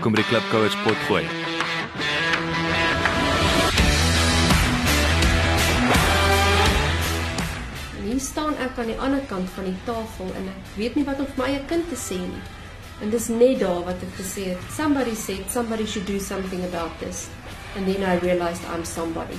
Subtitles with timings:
[0.00, 1.24] Welkom by die Klipkouers potgooi.
[7.98, 11.04] En hier staan ek aan die ander kant van die tafel en ek weet nie
[11.04, 12.40] wat om vir my eie kind te sê nie.
[13.04, 16.96] En dis net daar wat ek gesê het, somebody said somebody should do something about
[17.04, 17.28] this.
[17.76, 19.36] And then I realized I'm somebody.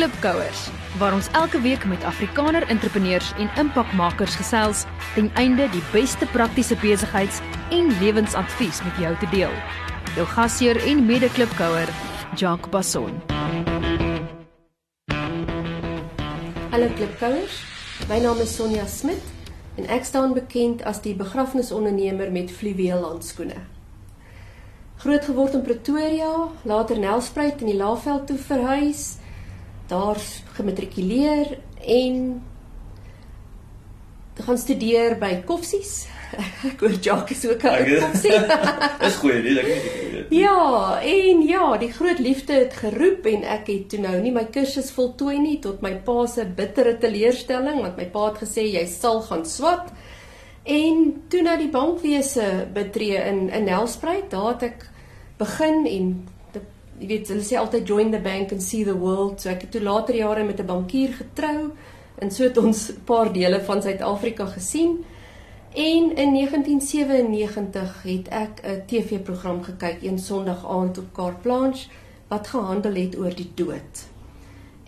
[0.00, 0.64] Klipkouers
[0.98, 6.76] waar ons elke week met Afrikaner entrepreneurs en impakmakers gesels ten einde die beste praktiese
[6.80, 9.52] besigheids- en lewensadvies met jou te deel.
[10.16, 11.88] Jou gasheer en mede-klipkouer,
[12.34, 13.20] Jacques Basson.
[16.70, 17.60] Hallo klipkouers.
[18.08, 19.22] My naam is Sonja Smit
[19.76, 23.60] en ek staan bekend as die begrafnisondernemer met fluweel handskoene.
[24.96, 29.18] Groot geword in Pretoria, later Nelspruit in die Laagveld toe verhuis,
[29.88, 30.18] daar
[30.56, 32.42] gematrikuleer en
[34.44, 36.06] gaan studeer by Koffsies.
[36.68, 38.40] Ek hoor Jacques is ook 'n Ek- Koffsie.
[39.04, 40.26] Dis goeie, nee, ek weet.
[40.34, 44.44] Ja, en ja, die groot liefde het geroep en ek het toe nou nie my
[44.52, 48.84] kursus voltooi nie tot my pa se bittere teleurstelling want my pa het gesê jy
[48.90, 49.92] sal gaan swat.
[50.66, 54.88] En toe na die bankwese betree in in Nelspruit, daar het ek
[55.38, 56.28] begin en
[57.00, 59.40] jy weet hulle sê altyd join the bank and see the world.
[59.40, 61.72] So ek het toe later jare met 'n bankier getrou
[62.18, 65.04] en so het ons 'n paar dele van Suid-Afrika gesien.
[65.74, 71.88] En in 1997 het ek 'n TV-program gekyk een Sondag aand op Kaart Blanche
[72.28, 74.06] wat gehandel het oor die dood.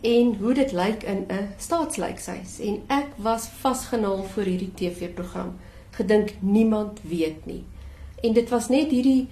[0.00, 5.56] En hoe dit lyk in 'n staatslykshuis en ek was vasgenaal voor hierdie TV-program.
[5.90, 7.64] Gedink niemand weet nie.
[8.20, 9.28] En dit was net hierdie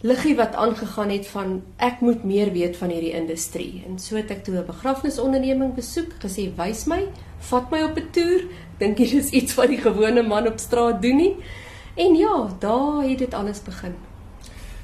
[0.00, 3.84] liggie wat aangegaan het van ek moet meer weet van hierdie industrie.
[3.86, 7.06] En so het ek toe 'n begrafnisonderneming besoek, gesê wys my,
[7.38, 8.42] vat my op 'n toer.
[8.78, 11.36] Dink jy dis iets wat die gewone man op straat doen nie?
[11.94, 13.94] En ja, daar het dit alles begin.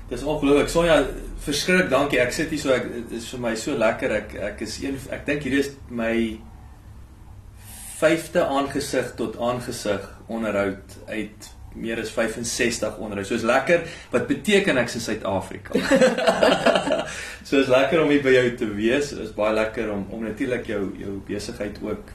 [0.09, 0.69] Dis ongelooflik.
[0.69, 1.07] Sonja,
[1.39, 2.21] verskrik dankie.
[2.21, 4.13] Ek sit hier so ek is vir my so lekker.
[4.13, 6.41] Ek ek is een ek dink hierdie is my
[7.99, 13.29] vyfde aangesig tot aangesig onderhoud uit meer as 65 onderhoud.
[13.29, 13.87] So is lekker.
[14.11, 15.77] Wat beteken ek's in Suid-Afrika?
[17.49, 19.13] so is lekker om hier by jou te wees.
[19.13, 22.15] Is baie lekker om om natuurlik jou jou besigheid ook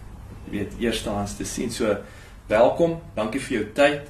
[0.52, 1.72] weet eerstehands te sien.
[1.72, 1.98] So
[2.52, 3.00] welkom.
[3.16, 4.10] Dankie vir jou tyd.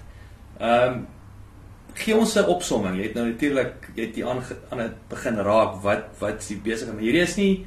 [0.62, 1.02] Ehm um,
[1.94, 2.96] gee ons 'n opsomming.
[2.98, 6.48] Jy het nou natuurlik jy het die aan aan het begin raak wat wat is
[6.48, 7.66] die besigheid, maar hierdie is nie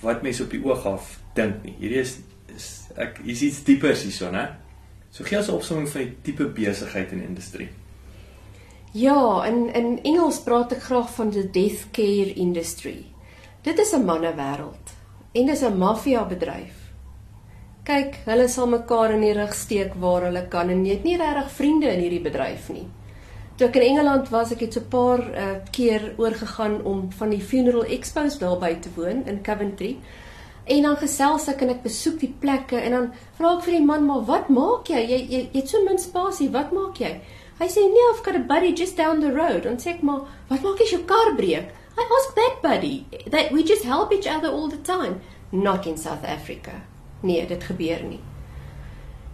[0.00, 1.74] wat mense op die oog af dink nie.
[1.78, 2.18] Hierdie is
[2.54, 4.48] is ek hier's iets diepers hierso, né?
[5.18, 7.68] So gee ons 'n opsomming van die tipe besigheid en industrie.
[8.92, 13.04] Ja, in in Engels praat ek graag van die death care industry.
[13.62, 14.94] Dit is 'n mannewêreld
[15.32, 16.76] en dis 'n maffia bedryf.
[17.82, 21.16] Kyk, hulle sal mekaar in die rug steek waar hulle kan en jy het nie
[21.16, 22.86] regtig vriende in hierdie bedryf nie.
[23.56, 27.30] Toe ek in Engeland was, ek het so 'n paar uh, keer oorgegaan om van
[27.30, 29.98] die funeral expos daarby te woon in Coventry.
[30.68, 33.84] En dan gesels ek en ek besoek die plekke en dan vra ek vir die
[33.84, 35.00] man, "Maar wat maak jy?
[35.00, 36.48] Jy jy, jy het so min spasie.
[36.50, 37.20] Wat maak jy?"
[37.58, 40.20] Hy sê, "Nee, I've got a buddy just down the road." En sê ek, "Maar
[40.48, 41.68] wat maak as jou kar breek?"
[41.98, 43.06] I ask that buddy.
[43.26, 45.20] That we just help each other all the time.
[45.50, 46.72] Not in South Africa.
[47.22, 48.20] Nee, dit gebeur nie.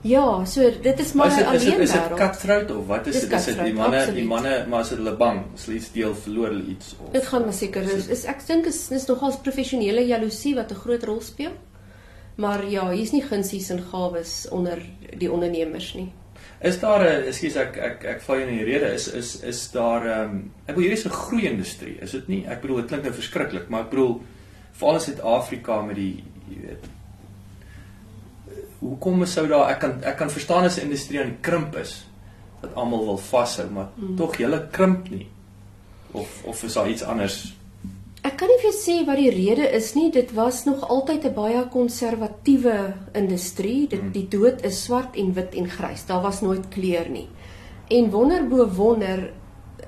[0.04, 3.06] Ja, so dit is maar is dit is dit alleen is dit cutthroat of wat
[3.06, 3.32] is Dis dit?
[3.32, 4.26] Is dit die manne die absoluut.
[4.28, 7.47] manne maar as hulle bang, as hulle iets deel, verloor hulle iets of Dit gaan
[7.47, 11.22] maar seker is, is ek dink is is nogals professionele jaloesie wat 'n groot rol
[11.25, 11.54] speel.
[12.37, 14.82] Maar ja, hier's nie gunsies en gawes onder
[15.16, 16.12] die ondernemers nie.
[16.60, 19.71] Is daar 'n ekskuus ek ek ek val jou in die rede is is is
[19.71, 22.44] daar ehm um, ek bedoel hierdie is 'n groei industrie, is dit nie?
[22.47, 24.21] Ek bedoel dit klink nou verskriklik, maar ek bedoel
[24.72, 26.84] veral in Suid-Afrika met die jy weet
[28.84, 32.05] hoekom sou daar ek kan ek kan verstaan as 'n industrie aan die krimp is
[32.61, 34.17] dat almal wil vashou, maar hmm.
[34.17, 35.28] tog julle krimp nie.
[36.12, 37.55] Of of is daar iets anders?
[38.25, 40.09] Ek kan nie vir jou sê wat die rede is nie.
[40.13, 43.89] Dit was nog altyd 'n baie konservatiewe industrie.
[43.89, 46.07] Dit die dood is swart en wit en grys.
[46.07, 47.28] Daar was nooit kleur nie.
[47.89, 49.33] En wonder bo wonder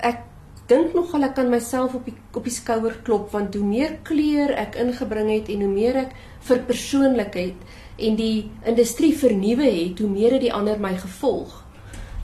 [0.01, 0.19] ek
[0.67, 4.51] dink nogal ek kan myself op die op die skouer klop want hoe meer kleur
[4.51, 7.55] ek ingebring het en hoe meer ek verpersoonlikheid
[7.97, 11.63] en die industrie vernuwe het, hoe meer het die ander my gevolg.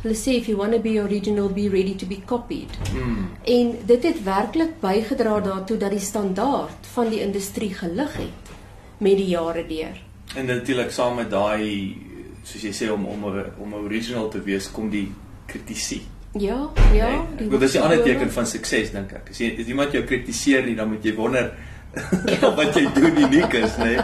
[0.03, 2.71] Hulle sê if you want to be original, be ready to be copied.
[2.91, 3.29] Hmm.
[3.47, 8.55] En dit het werklik bygedra daartoe dat die standaard van die industrie gelig het
[8.99, 10.01] met die jare deur.
[10.35, 11.97] En natuurlik saam met daai
[12.43, 13.29] soos jy sê om om
[13.63, 15.07] om original te wees kom die
[15.47, 16.03] kritisie.
[16.33, 17.09] Ja, ja.
[17.37, 19.31] Nee, bedoel, dis 'n ander teken van sukses dink ek.
[19.31, 21.53] As jy as iemand jou kritiseer nie, dan moet jy wonder
[22.59, 23.85] wat jy doen uniek is, nê.
[23.85, 24.01] Nee.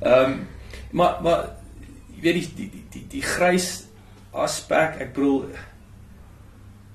[0.00, 0.40] Ehm um,
[0.92, 1.50] maar maar
[2.22, 3.84] weet die die die die, die grys
[4.32, 5.50] aspek, ek bedoel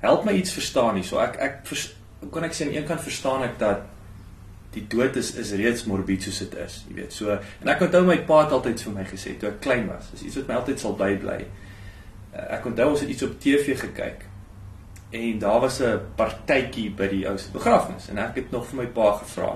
[0.02, 1.06] help my iets verstaan nie.
[1.06, 1.86] So ek ek vers,
[2.34, 3.86] kan ek sê aan een kant verstaan ek dat
[4.76, 7.16] die dood is is reeds morbied soos dit is, jy weet.
[7.16, 10.12] So en ek onthou my pa het altyd vir my gesê toe ek klein was,
[10.14, 11.40] dis iets wat my altyd sal bybly.
[12.34, 14.28] Uh, ek onthou ons het iets op TV gekyk
[15.18, 18.84] en daar was 'n partytjie by die ou se begrafnis en ek het nog vir
[18.84, 19.56] my pa gevra.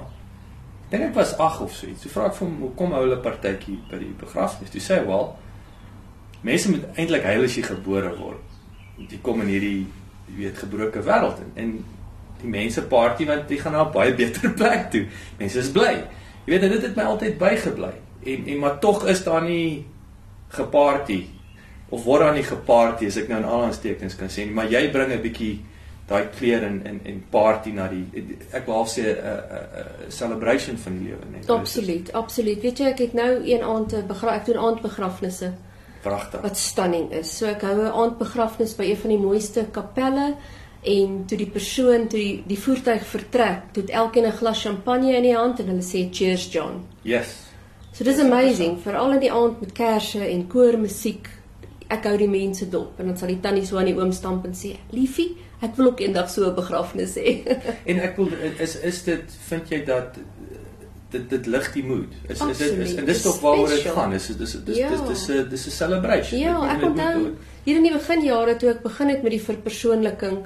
[0.91, 2.03] Dink ek was 8 of so iets.
[2.03, 5.07] So vra ek vir hom, "Hoekom hou hulle partytjie by die begrafnis?" Toe sê hy,
[5.07, 5.37] "Wel,
[6.41, 8.43] mense moet eintlik huil as jy gebore word.
[8.97, 9.87] Jy kom in hierdie
[10.31, 11.85] jy weet gebroke wêreld in en
[12.41, 15.05] die mense party want jy gaan na 'n baie beter plek toe.
[15.39, 16.03] Mense is bly.
[16.45, 17.93] Jy weet dit het my altyd bygebly.
[18.25, 19.85] En en maar tog is daar nie
[20.49, 21.25] geparty
[21.89, 24.89] of word daar nie geparty as ek nou in aanhalingstekens kan sê nie, maar jy
[24.91, 25.59] bring 'n bietjie
[26.11, 28.05] daai kleur en en en party na die
[28.51, 31.49] ek wou sê 'n 'n celebration van die lewe net.
[31.49, 32.61] Absoluut, absoluut.
[32.61, 35.51] Weet jy ek het nou een aand begraf ek doen aandbegrafnisse.
[36.01, 36.41] Pragtig.
[36.41, 37.37] Wat stunning is.
[37.37, 40.35] So ek hou 'n aandbegrafnis by een van die mooiste kapelle
[40.81, 45.15] en toe die persoon toe die, die voertuig vertrek, toe het elkeen 'n glas champagne
[45.15, 46.85] in die hand en hulle sê cheers John.
[47.03, 47.37] Yes.
[47.93, 51.29] So dis amazing, veral in die aand met kersse en koormusiek.
[51.87, 54.45] Ek hou die mense dop en dan sal die tannie so aan die oom stamp
[54.45, 57.43] en sê, "Liefie, ek wil ook eendag so 'n begrafnis hê."
[57.89, 60.19] en ek wil is is dit vind jy dat
[61.11, 62.11] dit dit lig die mood.
[62.27, 64.13] Is is dit is en dis tog waaroor dit gaan.
[64.13, 64.89] Is dis dis ja.
[64.89, 66.39] dis dis 'n dis 'n celebration.
[66.39, 70.45] Ja, ek onthou hier in die beginjare toe ek begin het met die verpersoonliking,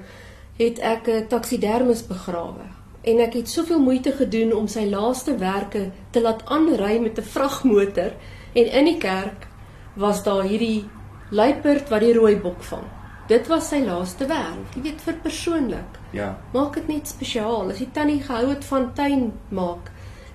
[0.58, 2.66] het ek 'n taksidermis begrawe
[3.06, 7.30] en ek het soveel moeite gedoen om sy laaste werke te laat aanry met 'n
[7.36, 8.12] vragmotor
[8.54, 9.48] en in die kerk
[9.96, 10.86] was daar hierdie
[11.30, 12.88] luiperd wat die rooi bok vang.
[13.28, 14.76] Dit was sy laaste werk.
[14.76, 16.00] Jy weet vir persoonlik.
[16.14, 16.38] Ja.
[16.54, 17.72] Maak dit net spesiaal.
[17.72, 19.92] As die tannie gehou het van tuin maak,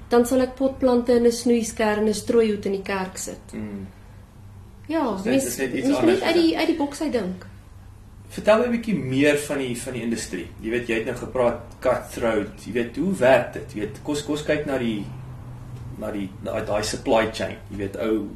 [0.09, 3.53] dan sal ek potplante in 'n snoeisker en 'n strooihoed in die kerk sit.
[3.53, 3.87] Mm.
[4.89, 7.47] Ja, net- mens moet net uit die uit die boks uit dink.
[8.29, 10.49] Vertel my 'n bietjie meer van die van die industrie.
[10.61, 12.65] Jy weet jy het nou gepraat cutthroat.
[12.65, 13.73] Jy weet hoe werk dit?
[13.75, 15.05] Jy weet kos kos kyk na die
[15.99, 17.57] na die na daai supply chain.
[17.71, 18.29] Jy weet ou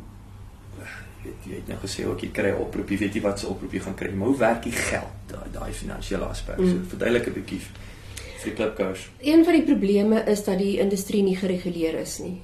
[1.25, 3.47] weet jy het nou gesê ook jy kry 'n oproep, jy weet nie wat se
[3.47, 5.15] oproep jy gaan kry nie, maar hoe werk die geld?
[5.26, 6.59] Daai daai finansiële aspek.
[6.59, 6.71] Mm.
[6.71, 9.09] So verduidelik 'n bietjie vir die klipkous.
[9.21, 12.43] Een van die probleme is dat die industrie nie gereguleer is nie.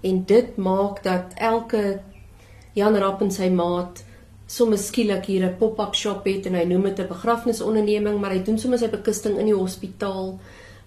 [0.00, 2.00] En dit maak dat elke
[2.72, 4.04] Jan Rapp en sy maat
[4.46, 8.42] sommer skielik hier 'n pop-up shop het en hy noem dit 'n begrafnisonderneming, maar hy
[8.42, 10.40] doen sommer sy bekusting in die hospitaal,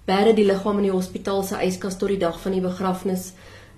[0.07, 3.33] bære die liggaam in die hospitaal se yskas tot die dag van die begrafnis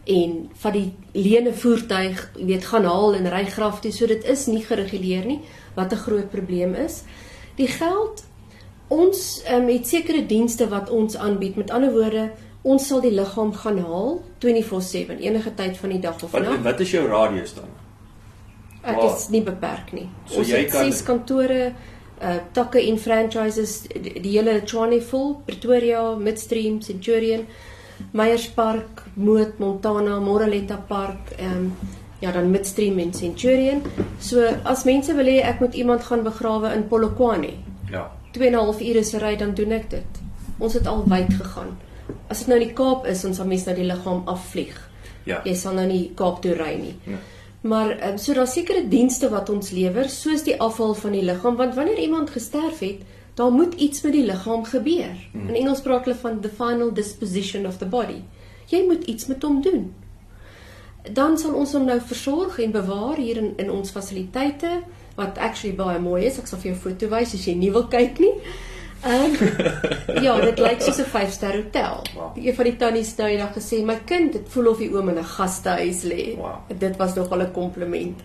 [0.06, 3.92] en vat die lene voertuig, jy weet, gaan haal en ry graf toe.
[3.92, 5.40] So dit is nie gereguleer nie,
[5.76, 7.04] wat 'n groot probleem is.
[7.58, 8.24] Die geld
[8.88, 11.56] Ons um, het sekere dienste wat ons aanbied.
[11.56, 12.28] Met ander woorde,
[12.62, 16.62] ons sal die liggaam gaan haal 24/7 enige tyd van die dag of Wat nag.
[16.62, 17.66] wat is jou radius dan?
[18.84, 20.10] Ek Waar- is nie beperk nie.
[20.26, 21.74] So ons het kan- ses kantore,
[22.22, 24.62] uh takke en franchises die, die hele
[25.02, 27.48] vol, Pretoria, Midstream, Centurion,
[28.12, 31.72] Meyerspark, Moot, Montana, Moraletta Park, ehm um,
[32.20, 33.82] ja, dan Midstream en Centurion.
[34.20, 37.54] So as mense wil hê ek moet iemand gaan begrawe in Polokwane,
[37.92, 38.12] Ja.
[38.32, 40.22] 2 en 'n half ure se ry dan doen ek dit.
[40.58, 41.78] Ons het al wyd gegaan.
[42.28, 44.90] As dit nou in die Kaap is, ons sal mense nou die liggaam afvlieg.
[45.24, 45.42] Ja.
[45.44, 46.96] Jy sal nou nie Kaap toe ry nie.
[47.04, 47.18] Ja.
[47.62, 51.56] Maar um, so daar's sekere dienste wat ons lewer, soos die afval van die liggaam,
[51.56, 53.02] want wanneer iemand gesterf het,
[53.36, 55.16] daar moet iets met die liggaam gebeur.
[55.32, 55.48] Mm.
[55.50, 58.22] In Engels praat hulle van the final disposition of the body.
[58.72, 59.94] Jy moet iets met hom doen.
[61.12, 64.80] Dan sal ons hom nou versorg en bewaar hier in in ons fasiliteite
[65.16, 66.40] wat actually baie mooi is.
[66.40, 68.34] Ek sal vir jou foto wys as jy nie wil kyk nie.
[69.06, 69.36] Ehm um,
[70.26, 72.02] ja, dit lyk soos 'n 5-ster hotel.
[72.16, 72.38] Wow.
[72.40, 75.20] Een van die tannies nou eendag gesê, "My kind, dit voel of die oom in
[75.20, 76.80] 'n gastehuis lê." Wow.
[76.80, 78.24] Dit was nogal 'n kompliment.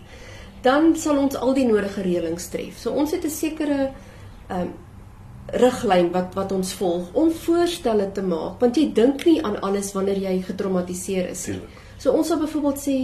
[0.61, 2.77] Dan sal ons al die nodige reëlings tref.
[2.77, 3.91] So ons het 'n sekere
[4.47, 4.73] ehm um,
[5.53, 9.91] riglyn wat wat ons volg om voorstelle te maak, want jy dink nie aan alles
[9.93, 11.61] wanneer jy getraumatiseer is nie.
[11.97, 12.97] So ons sal byvoorbeeld sê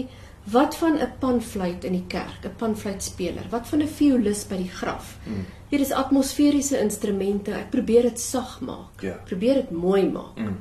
[0.52, 4.70] wat van 'n panfluit in die kerk, 'n panfluitspeler, wat van 'n violis by die
[4.70, 5.18] graf.
[5.26, 5.46] Mm.
[5.70, 7.52] Hier is atmosferiese instrumente.
[7.52, 9.02] Ek probeer dit sag maak.
[9.02, 9.20] Ja.
[9.26, 10.38] Probeer dit mooi maak.
[10.38, 10.58] Mm.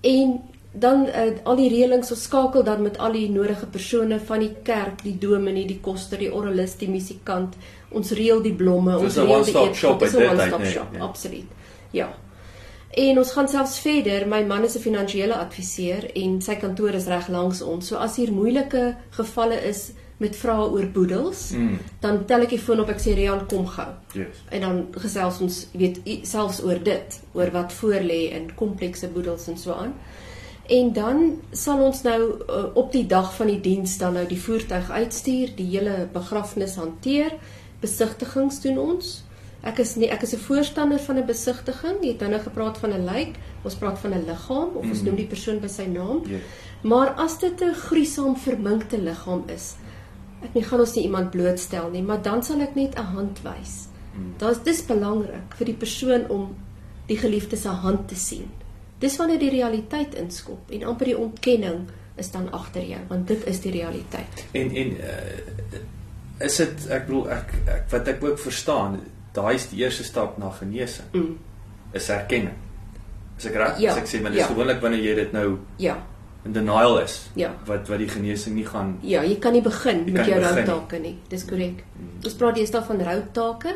[0.00, 0.40] En
[0.78, 4.52] dan uh, al die reëlings ons skakel dan met al die nodige persone van die
[4.62, 7.56] kerk, die dominee, die koster, die orgelis, die musikant.
[7.96, 10.38] Ons reël die blomme, So ons is reël die shop Dis uit 'n dit uit,
[10.38, 11.00] one-stop nee, shop, ja.
[11.00, 11.44] absoluut.
[11.92, 12.08] Ja.
[12.96, 14.26] En ons gaan selfs verder.
[14.28, 17.86] My man is 'n finansiële adviseur en sy kantoor is reg langs ons.
[17.86, 21.78] So as hier moeilike gevalle is met vrae oor boedels, Mm.
[22.00, 23.88] dan tel ek die foon op, ek sê Rian, kom gou.
[24.14, 24.26] Yes.
[24.50, 29.48] En dan gesels ons, weet, selfs oor dit, oor wat voor lê in komplekse boedels
[29.48, 29.94] en so aan.
[30.68, 32.20] En dan sal ons nou
[32.50, 36.74] uh, op die dag van die diens dan nou die voertuig uitstuur, die hele begrafnis
[36.74, 37.32] hanteer,
[37.80, 39.22] besigtigings doen ons.
[39.66, 42.02] Ek is nie ek is 'n voorstander van 'n besigtiging.
[42.02, 45.04] Jy het nou gepraat van 'n lijk, ons praat van 'n liggaam of ons Mm.
[45.06, 46.22] noem die persoon by sy naam.
[46.26, 46.38] Ja.
[46.82, 49.74] Maar as dit 'n gruisam verminkte liggaam is,
[50.42, 53.40] ek nie gaan ons nie iemand blootstel nie, maar dan sal ek net 'n hand
[53.42, 53.86] wys.
[54.16, 54.34] Mm.
[54.38, 56.56] Dit dis belangrik vir die persoon om
[57.06, 58.50] die geliefde se hand te sien.
[58.98, 61.82] Dis wanneer die realiteit inskop en amper die ontkenning
[62.16, 64.44] is dan agter jou, want dit is die realiteit.
[64.56, 69.00] En en uh, is dit ek bedoel ek, ek wat ek ook verstaan,
[69.36, 71.10] daai is die eerste stap na genesing.
[71.12, 71.34] Mm.
[71.92, 72.56] Is erkenning.
[73.36, 73.78] Is ek reg?
[73.84, 74.48] Ja, As ek sê maar dis ja.
[74.48, 75.98] gewoonlik wanneer jy dit nou Ja,
[76.46, 77.18] in denial is.
[77.36, 77.50] ja.
[77.68, 80.64] Wat wat die genesing nie gaan Ja, jy kan nie begin Jy met jou nie
[80.64, 81.14] begin nie.
[81.28, 81.84] Dis korrek.
[82.24, 83.74] Ons praat deesdae van routake,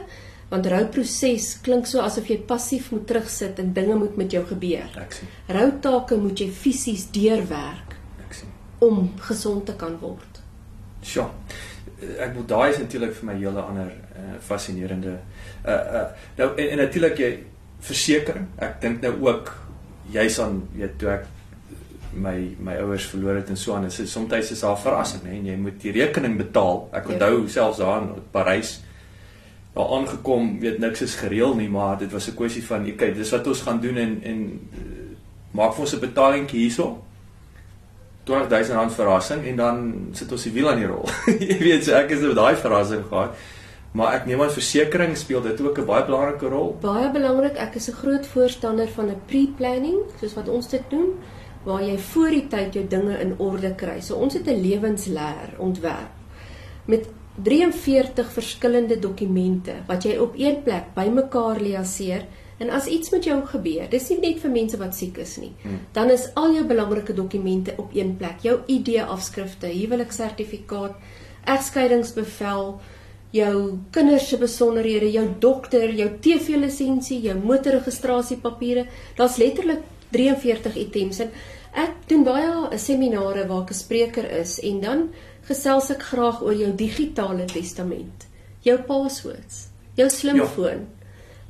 [0.50, 4.88] want rouproses klink so asof jy passief moet terugsit en dinge moet met jou gebeur.
[4.98, 5.28] ek sien.
[5.48, 7.94] Routake moet jy fisies deurwerk
[8.26, 8.48] Ek sien.
[8.78, 10.40] om gesond te kan word.
[11.02, 11.28] Sjoe.
[12.18, 15.18] Ek bedoel daai is natuurlik vir my hele ander uh, fascinerende
[15.64, 16.06] uh uh
[16.38, 17.30] nou en, en natuurlik jy
[17.80, 18.46] versekering.
[18.58, 19.54] Ek dink nou ook
[20.12, 21.26] jy's aan weet toe ek
[22.12, 23.82] my my ouers verloor het en so aan.
[23.86, 26.88] Dit is soms is daar verrassing, hè, en jy moet die rekening betaal.
[26.92, 27.12] Ek Ja.
[27.12, 28.80] onthou selfs daar in Parys
[29.74, 33.30] daar aangekom, weet niks is gereël nie, maar dit was 'n kwessie van, okay, dis
[33.30, 34.80] wat ons gaan doen en en uh,
[35.50, 37.02] maak vir ons 'n betalingkie hierso.
[38.30, 41.08] R20000 verrassing en dan sit ons die wiel aan die rol.
[41.50, 43.34] jy weet, so ek is met daai verrassing gehad.
[43.92, 46.76] Maar ek neem aan versekerings speel dit ook 'n baie belangrike rol.
[46.80, 51.18] Baie belangrik, ek is 'n groot voorstander van 'n pre-planning, soos wat ons dit noem,
[51.64, 54.00] waar jy voor die tyd jou dinge in orde kry.
[54.00, 56.14] So ons het 'n lewensleer ontwerp
[56.86, 57.08] met
[57.44, 62.26] 43 verskillende dokumente wat jy op een plek bymekaar liaseer
[62.60, 65.52] en as iets met jou gebeur, dis nie net vir mense wat siek is nie.
[65.62, 65.78] Hmm.
[65.96, 68.42] Dan is al jou belangrike dokumente op een plek.
[68.44, 70.98] Jou ID-afskrifte, huweliksertifikaat,
[71.48, 72.74] egskeidingsbevel,
[73.32, 73.54] jou
[73.94, 78.84] kinders se besonderhede, jou dokter, jou TV-lisensie, jou motorregistrasiepapiere.
[79.16, 79.80] Daar's letterlik
[80.10, 81.32] 43 items en
[81.78, 85.08] ek doen baie seminare waar ek 'n spreker is en dan
[85.50, 88.26] gesels ek graag oor jou digitale testament,
[88.62, 90.86] jou passwords, jou slimfoon.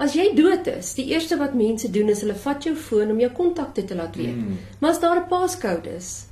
[0.00, 3.20] As jy dood is, die eerste wat mense doen is hulle vat jou foon om
[3.20, 4.36] jou kontakte te laat weet.
[4.36, 4.56] Mm.
[4.80, 6.26] Maar as daar 'n paskode is,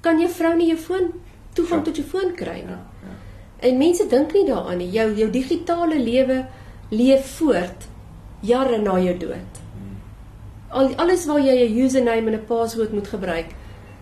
[0.00, 1.12] kan jou vrou nie jou foon
[1.54, 1.84] toegang Ja.
[1.84, 2.76] tot jou foon kry nie.
[2.76, 3.68] Ja, ja.
[3.68, 4.90] En mense dink nie daaraan nie.
[4.90, 6.46] Jou jou digitale lewe
[6.90, 7.86] leef voort
[8.42, 9.60] jare na jou dood.
[10.70, 13.46] Al alles waar jy 'n username en 'n paswoord moet gebruik,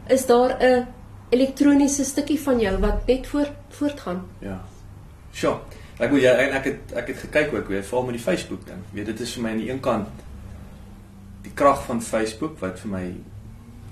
[0.09, 0.87] is daar 'n
[1.31, 4.25] elektroniese stukkie van jou wat net voort voortgaan.
[4.43, 4.61] Ja.
[5.33, 5.59] Sjoe.
[6.01, 8.65] Ek wil jy en ek het ek het gekyk ook weer veral met die Facebook
[8.67, 8.81] ding.
[8.97, 10.09] Weet dit is vir my aan die een kant
[11.45, 13.05] die krag van Facebook wat vir my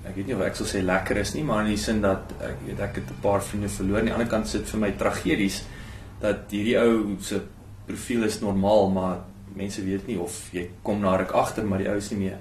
[0.09, 2.33] ek weet nie of ek sal sê lekker is nie, maar in die sin dat
[2.45, 3.99] ek weet ek het 'n paar vriende verloor.
[3.99, 5.63] Aan die ander kant sit vir my tragedies
[6.19, 7.41] dat hierdie ou se
[7.85, 9.17] profiel is normaal, maar
[9.55, 12.37] mense weet nie of jy kom na ruk agter maar die ou is nie meer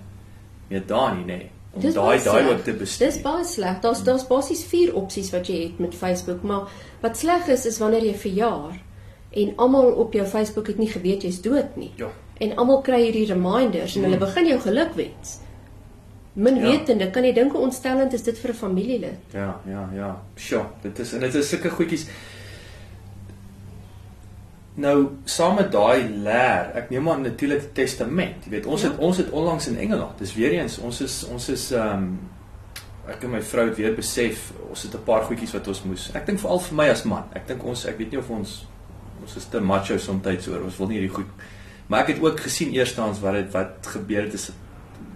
[0.69, 1.37] meer daar nie, nê.
[1.37, 1.50] Nee,
[1.85, 3.06] om daai daai ook te bestuur.
[3.06, 3.80] Dis baie sleg.
[3.80, 6.68] Daar's daar's basies vier opsies wat jy het met Facebook, maar
[7.00, 8.78] wat sleg is is wanneer jy verjaar
[9.30, 11.92] en almal op jou Facebook het nie geweet jy's dood nie.
[11.97, 12.06] Ja.
[12.40, 14.25] En almal kry hierdie reminders en hulle Hmm.
[14.26, 15.38] begin jou gelukwens.
[16.32, 16.62] Min Ja.
[16.62, 19.18] wetende, kan jy dink hoe ontstellend is dit vir 'n familielid?
[19.32, 20.23] Ja, ja, ja.
[20.37, 22.06] Sjoe, dit is en dit is sulke goedjies.
[24.78, 28.44] Nou, saam met daai leer, ek neem aan natuurlik testament.
[28.47, 28.90] Jy weet, ons Ja.
[28.90, 30.18] het ons het onlangs in Engeland.
[30.18, 32.18] Dis weer eens, ons is ons is ehm um,
[33.08, 36.11] ek en my vrou het weer besef, ons het 'n paar goedjies wat ons moes.
[36.14, 37.25] Ek dink veral vir my as man.
[37.35, 38.66] Ek dink ons ek weet nie of ons
[39.23, 40.62] ons is te macho soms oor.
[40.64, 41.26] Ons wil nie hierdie goed.
[41.88, 44.52] Maar ek het ook gesien eerstens wat dit wat gebeur het is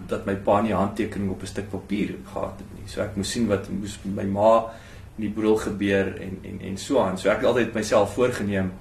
[0.09, 2.89] dat my pa nie handtekening op 'n stuk papier gehad het nie.
[2.89, 4.73] So ek moes sien wat moes my ma
[5.19, 7.19] in die broer gebeur en en en so aan.
[7.19, 8.73] So ek het altyd myself voorgenem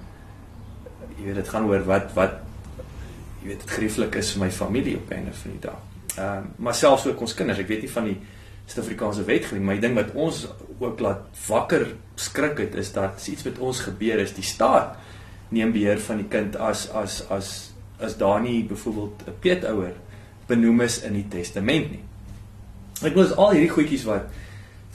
[1.22, 2.40] jy weet dit gaan oor wat wat
[3.42, 5.80] jy weet dit grieflik is vir my familie op einde van die dag.
[6.16, 8.18] Ehm um, maar selfs ook ons kinders, ek weet nie van die
[8.66, 10.44] Suid-Afrikaanse wetgewing, maar ek dink wat ons
[10.78, 11.86] ook laat wakker
[12.18, 14.96] skrik het is dat iets met ons gebeur is, die staat
[15.52, 17.50] neem beheer van die kind as as as
[18.02, 19.94] as daar nie byvoorbeeld 'n peetouer
[20.46, 22.04] benoem is in die testament nie.
[23.02, 24.26] Ek is al hierdie goedjies wat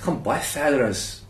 [0.04, 1.27] gaan baie verder as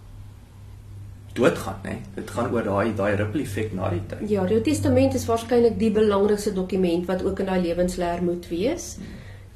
[1.37, 1.97] doodgaan, né?
[2.15, 4.23] Dit gaan oor daai daai ripple effek na die tyd.
[4.29, 8.95] Ja, die testament is waarskynlik die belangrikste dokument wat ook in daai lewensleer moet wees.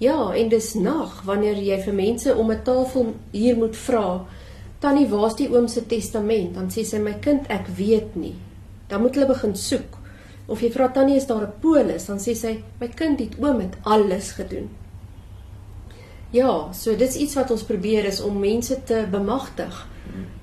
[0.01, 4.25] Ja, en dis nag wanneer jy vir mense om 'n tafel hier moet vra,
[4.79, 6.53] tannie, waar's die oom se testament?
[6.55, 8.35] Dan sê sy my kind, ek weet nie.
[8.87, 9.97] Dan moet hulle begin soek.
[10.47, 12.05] Of jy vra tannie, is daar 'n polis?
[12.05, 14.69] Dan sê sy, my kind, die oom het alles gedoen.
[16.31, 19.87] Ja, so dis iets wat ons probeer is om mense te bemagtig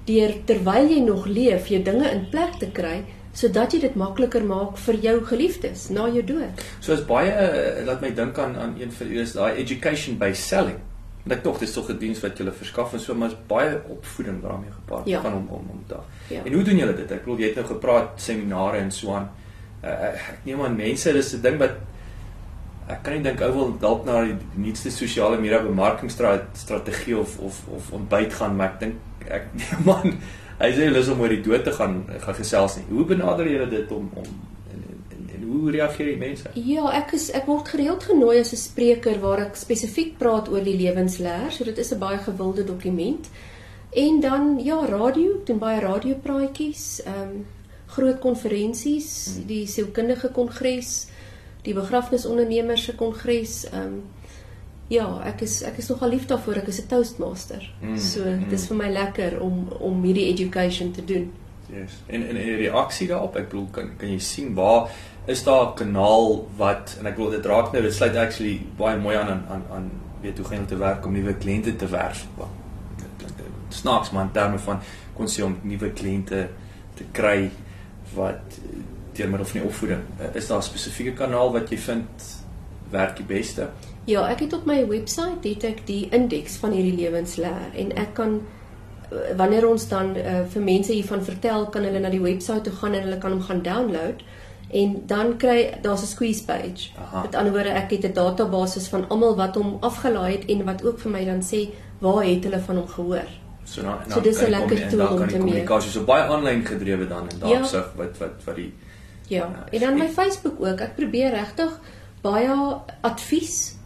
[0.09, 3.03] deur terwyl jy nog leef jou dinge in plek te kry
[3.38, 6.62] sodat jy dit makliker maak vir jou geliefdes na jou dood.
[6.81, 10.49] So is baie uh, laat my dink aan aan een die is daai education based
[10.49, 10.79] selling.
[11.27, 13.77] En ek tog dis tog 'n diens wat jy verskaf en so maar is baie
[13.88, 15.21] opvoeding daarmee gepaard Ja.
[15.21, 16.05] van om om om daar.
[16.31, 16.41] Ja.
[16.45, 17.11] En hoe doen julle dit?
[17.12, 19.29] Ek bedoel jy het nou gepraat seminare en so aan.
[19.85, 21.75] Uh, ek neem aan mense dis 'n ding wat
[22.88, 27.61] ek kan nie dink ou wil dalk na die nuutste sosiale media bemarkingsstrategie of of
[27.77, 28.95] of ontbyt gaan maar ek dink
[29.31, 29.51] ek
[29.97, 30.19] aan
[30.59, 32.87] hy sê hulle is om oor die dood te gaan gaan gesels nie.
[32.91, 34.31] Hoe benader julle dit om om
[34.73, 36.55] en, en, en, en hoe reageer die mense?
[36.55, 40.65] Ja, ek is ek word gereeld genooi as 'n spreker waar ek spesifiek praat oor
[40.65, 43.31] die lewensleer, so dit is 'n baie gewilde dokument.
[43.91, 47.47] En dan ja, radio, ek doen baie radiopraatjies, ehm um,
[47.89, 51.09] groot konferensies, die sielkundige kongres,
[51.65, 54.03] die begrafnisondernemers se kongres, ehm um,
[54.88, 57.71] ja, ek is ek is nogal lief daarvoor, ek is 'n toastmaster.
[57.80, 58.49] Mm, so mm.
[58.49, 61.30] dis vir my lekker om om hierdie education te doen.
[61.68, 62.00] Yes.
[62.07, 64.88] En en 'n reaksie daarop, ek bedoel kan kan jy sien waar
[65.26, 68.97] is daar 'n kanaal wat en ek bedoel dit raak nou dit sluit actually baie
[68.97, 69.90] mooi aan aan aan, aan
[70.21, 72.26] weet hoe gaan jy te werk om nuwe kliënte te werf.
[72.97, 74.80] Dit dit snaaks maar in terme van
[75.14, 76.49] kon sê om nuwe kliënte
[76.95, 77.50] te kry
[78.14, 78.80] wat eh,
[79.12, 80.00] deur middel van die opvoeding.
[80.18, 82.09] Eh, Is daar 'n spesifieke kanaal wat jy vind
[82.90, 83.68] werk die beste?
[84.09, 88.15] Ja, ek het op my webwerf het ek die indeks van hierdie lewensleer en ek
[88.17, 88.38] kan
[89.12, 92.73] eh, wanneer ons dan uh, vir mense hiervan vertel, kan hulle na die webwerf toe
[92.73, 94.23] gaan en hulle kan hom gaan download
[94.71, 96.91] en dan kry daar's 'n squeeze page.
[97.00, 97.23] Aha.
[97.23, 100.85] Met ander woorde, ek het 'n database van almal wat hom afgelaai het en wat
[100.85, 101.69] ook vir my dan sê
[102.00, 103.29] waar het hulle van hom gehoor.
[103.65, 105.38] So dan So dis 'n lekker en tool om te die mee.
[105.41, 107.61] kommunikasie so baie aanlyn gedrewe dan in daardie Ja.
[107.61, 108.73] opsig wat wat wat die
[109.29, 110.81] Ja, Ja, en dan my Facebook ook.
[110.81, 111.81] Ek probeer regtig
[112.23, 112.49] baie
[113.03, 113.77] advies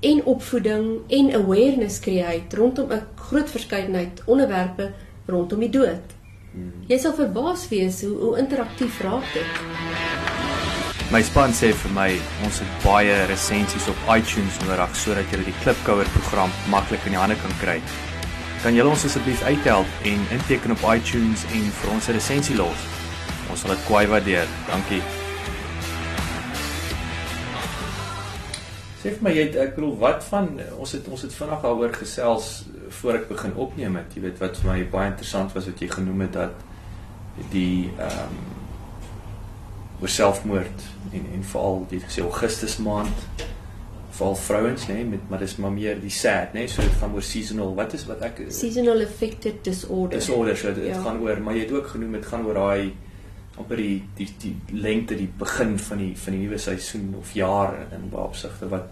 [0.00, 4.92] en opvoeding en awareness create rondom 'n groot verskeidenheid onderwerpe
[5.26, 6.18] rondom die dood.
[6.86, 9.46] Jy sal verbaas wees hoe hoe interaktief raak dit.
[11.10, 12.10] My span sê vir my
[12.46, 17.22] ons het baie resensies op iTunes nodig sodat jy die Klipkouer program maklik in die
[17.22, 17.78] hande kan kry.
[18.62, 22.86] Kan julle ons asseblief uithelp en inteken op iTunes en vir ons 'n resensie los?
[23.50, 24.46] Ons sal dit kwai waardeer.
[24.68, 25.19] Dankie.
[29.00, 31.94] Sê vir my jy het ek bedoel wat van ons het ons het vinnig daaroor
[31.96, 32.48] gesels
[33.00, 34.12] voor ek begin opneem het.
[34.14, 36.66] Jy weet wat vir my baie interessant was wat jy genoem het dat
[37.52, 38.40] die ehm um,
[40.00, 43.24] oor selfmoord en en veral jy het gesê Augustus maand
[44.16, 46.96] veral vrouens nê nee, met maar dis maar meer die sad nê nee, so dit
[47.00, 50.16] gaan oor seasonal wat is wat ek Seasonal affected disorder.
[50.18, 51.00] disorder so dit Ja.
[51.04, 52.92] gaan oor maar jy het ook genoem dit gaan oor daai
[53.60, 57.76] amper die die die lengte die begin van die van die nuwe seisoen of jaar
[57.94, 58.90] in baie opsigte wat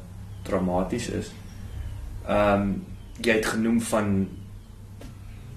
[0.48, 1.32] dramaties is.
[2.26, 2.72] Ehm um,
[3.18, 4.12] jy het genoem van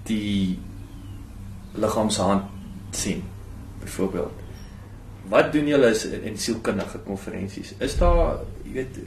[0.08, 0.58] die
[1.78, 3.22] liggaamshand sien
[3.80, 4.40] byvoorbeeld.
[5.30, 7.74] Wat doen julle is in, in sielkundige konferensies?
[7.78, 8.98] Is daar, jy weet,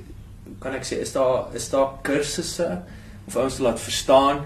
[0.64, 2.70] kan ek sê, is daar is daar kursusse
[3.28, 4.46] of ouens laat verstaan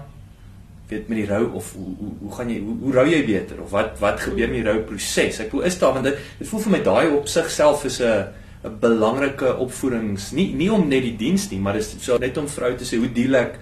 [0.90, 3.62] weet met die rou of hoe hoe hoe gaan jy hoe, hoe rou jy beter
[3.62, 5.40] of wat wat gebeur met die rou proses?
[5.40, 8.26] Ek bedoel is daar want dit dit voel vir my daai op sigself is 'n
[8.64, 12.48] 'n belangrike opvoedings nie nie om net die diens nie, maar dis so net om
[12.48, 13.58] vrou te sê hoe deel ek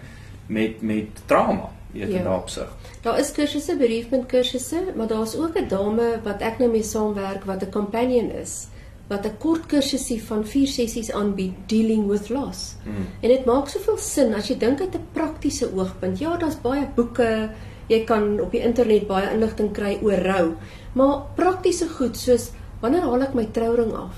[0.48, 2.16] met met trauma, weet Ja.
[2.16, 2.22] ja.
[2.22, 2.68] daar op sig.
[3.02, 7.44] Daar is kursusse, bereavement kursusse, maar daar's ook 'n dame wat ek nou mee saamwerk
[7.44, 8.66] wat 'n companion is,
[9.08, 12.76] wat 'n kort kursusie van 4 sessies aanbied dealing with loss.
[12.84, 13.06] Mm.
[13.20, 16.18] En dit maak soveel sin as jy dink uit 'n praktiese oogpunt.
[16.18, 17.50] Ja, daar's baie boeke,
[17.86, 20.54] jy kan op die internet baie inligting kry oor rou,
[20.92, 24.16] maar praktiese goed soos wanneer haal ek my trouring af?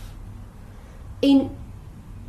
[1.21, 1.51] En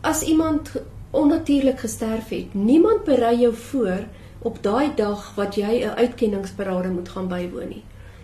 [0.01, 0.71] as iemand
[1.11, 4.05] onnatuurlik gesterf het, niemand berei jou voor
[4.41, 7.83] op daai dag wat jy 'n uitkenningsparade moet gaan bywoon nie.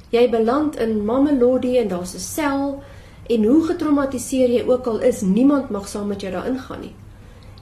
[0.10, 2.84] Jy beland in Mamelodi en daar's 'n sel
[3.28, 6.96] en hoe getraumatiseer jy ook al is, niemand mag saam met jou daarin gaan nie.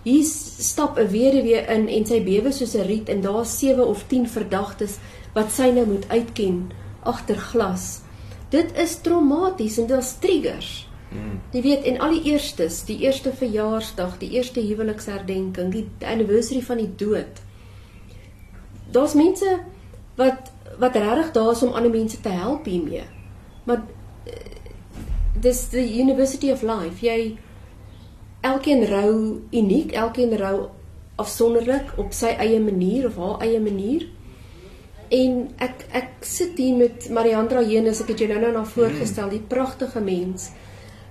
[0.05, 0.25] Hier
[0.59, 4.29] stap 'n weduwee in en sy bewe soos 'n riet en daar's 7 of 10
[4.29, 4.97] verdagtes
[5.33, 6.71] wat sy nou moet uitken
[7.03, 8.01] agter glas.
[8.49, 10.87] Dit is traumaties en daar's triggers.
[11.09, 11.41] Mm.
[11.51, 16.77] Jy weet en al die eerstes, die eerste verjaarsdag, die eerste huweliksherdenking, die anniversary van
[16.77, 17.41] die dood.
[18.91, 19.59] Daar's mense
[20.15, 23.03] wat wat regtig daar is om ander mense te help hiermee.
[23.63, 23.83] Maar
[25.45, 27.03] dis the university of life.
[27.05, 27.37] Jy
[28.45, 29.13] elkeen rou
[29.53, 30.69] uniek, elkeen rou
[31.21, 34.07] afsonderlik op sy eie manier of haar eie manier.
[35.13, 39.29] En ek ek sit hier met Mariandra Henes, ek het jou nou nou na voorgestel,
[39.35, 40.49] die pragtige mens.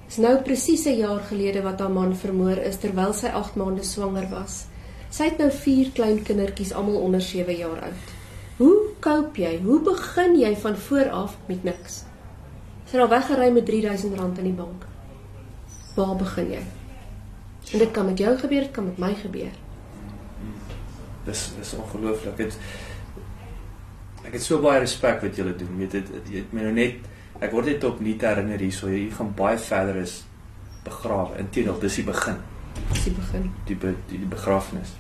[0.09, 3.83] Dis nou presies 'n jaar gelede wat haar man vermoor is terwyl sy 8 maande
[3.83, 4.67] swanger was.
[5.11, 8.11] Sy het nou 4 klein kindertjies almal onder 7 jaar oud.
[8.59, 9.61] Hoe koop jy?
[9.63, 12.05] Hoe begin jy van voor af met niks?
[12.95, 14.85] Sy al weggery met R3000 in die bank.
[15.97, 16.61] Waar begin jy?
[17.73, 19.55] En dit kan met jou gebeur, dit kan met my gebeur.
[21.27, 22.37] Dis dis ongelooflik.
[22.39, 22.55] Dit
[24.23, 25.73] ek het so baie respek wat julle doen.
[25.81, 29.09] Weet dit jy het my nou net ek word net op nuut herinner hierso jy
[29.17, 30.15] gaan baie verder is
[30.87, 31.41] begrawe.
[31.43, 32.39] Inteendeel, dis die begin.
[32.93, 33.49] Dis die begin.
[33.73, 34.93] Die be, die, die begrafnis.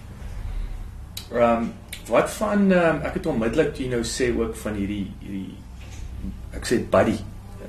[1.29, 1.71] Ehm um,
[2.11, 5.55] wat van um, ek het onmiddellik jy nou sê ook van hierdie hierdie
[6.59, 7.21] ek sê buddy.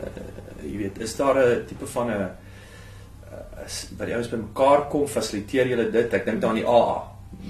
[0.06, 2.30] Uh, jy weet, is daar 'n tipe van 'n
[3.66, 6.14] as by die ouens bymekaar kom, fasiliteer julle dit?
[6.14, 7.02] Ek dink dan die AA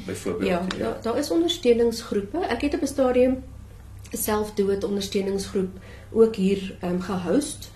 [0.06, 0.50] byvoorbeeld.
[0.50, 2.46] Ja, daar daar is ondersteuningsgroepe.
[2.50, 3.44] Ek het op 'n stadium
[4.12, 5.80] 'n selfdood ondersteuningsgroep
[6.12, 7.72] ook hier ehm um, gehost.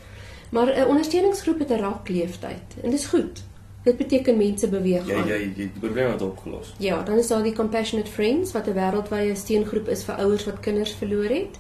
[0.50, 3.44] Maar 'n ondersteuningsgroep het 'n rakleeftyd en dis goed.
[3.84, 5.28] Dit beteken mense beweeg Ja, aan.
[5.28, 6.74] jy jy die probleem word opgelos.
[6.78, 10.60] Ja, dan is daar die Compassionate Friends wat 'n wêreldwye steungroep is vir ouers wat
[10.60, 11.60] kinders verloor het.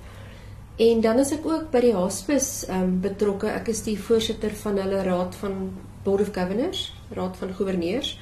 [0.79, 3.49] En dan is ek ook by die hospice ehm um, betrokke.
[3.51, 5.57] Ek is die voorsitter van hulle raad van
[6.05, 8.13] Board of Governors, raad van goewerneurs.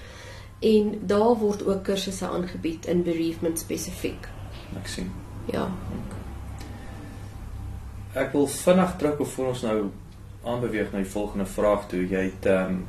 [0.65, 4.25] En daar word ook kursusse aangebied in bereavement spesifiek.
[4.81, 5.13] Ek sien.
[5.53, 5.67] Ja.
[8.17, 9.79] Ek wil vinnig terug of voor ons nou
[10.41, 12.07] aanbeweeg na die volgende vraag toe.
[12.09, 12.85] Jy het ehm um,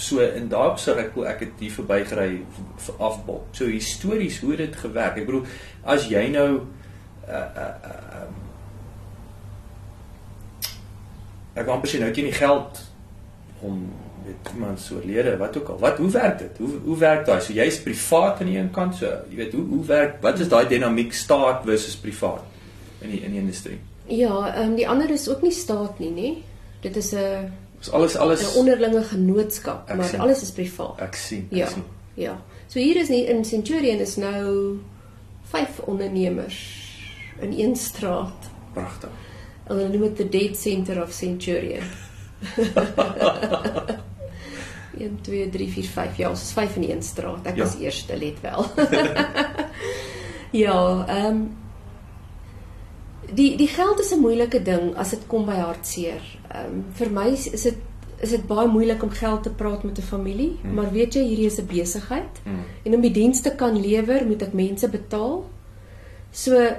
[0.00, 2.30] so in daai opsig ek ek het hier verbygery
[2.86, 3.50] vir afbok.
[3.52, 5.20] So histories hoe dit gewerk?
[5.20, 5.44] Ek bedoel
[5.84, 6.62] as jy nou
[7.32, 8.34] um,
[11.54, 12.80] ek amper sê nou jy nie geld
[13.62, 13.82] om
[14.26, 15.78] weet iemand so lede wat ook al.
[15.82, 16.58] Wat hoe werk dit?
[16.62, 17.40] Hoe hoe werk daai?
[17.42, 20.48] So jy's privaat aan die een kant so, jy weet hoe hoe werk wat is
[20.48, 22.42] daai dinamiek staat versus privaat
[23.02, 23.78] in die in die industrie?
[24.06, 26.30] Ja, ehm um, die ander is ook nie staat nie, nê?
[26.82, 30.20] Dit is 'n Is alles alles 'n onderlinge genootskap, Ek maar sien.
[30.20, 31.00] alles is privaat.
[31.00, 31.66] ek sien, ek Ja.
[31.68, 31.84] sien.
[32.14, 32.38] Ja.
[32.68, 34.78] So hier is nie in Centurion is nou
[35.52, 36.81] vyf ondernemers
[37.40, 38.50] in een straat.
[38.72, 39.10] Pragtig.
[39.66, 41.82] Hulle noem dit the Dead Center of Centurion.
[44.98, 47.46] 1 2 3 4 5 ja, ons is vyf in een straat.
[47.46, 47.64] Ek Ja.
[47.64, 48.66] was eerste, let wel.
[50.64, 51.56] ja, ehm um,
[53.32, 56.20] die die geld is 'n moeilike ding as dit kom by hartseer.
[56.50, 57.76] Ehm um, vir my is dit
[58.22, 60.74] is dit baie moeilik om geld te praat met 'n familie, Hmm.
[60.74, 62.64] maar weet jy, hierdie is 'n besigheid Hmm.
[62.84, 65.44] en om die dienste kan lewer, moet ek mense betaal.
[66.30, 66.76] So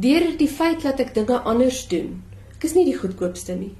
[0.00, 2.22] deur die feit dat ek dinge anders doen,
[2.56, 3.74] ek is nie die goedkoopste nie.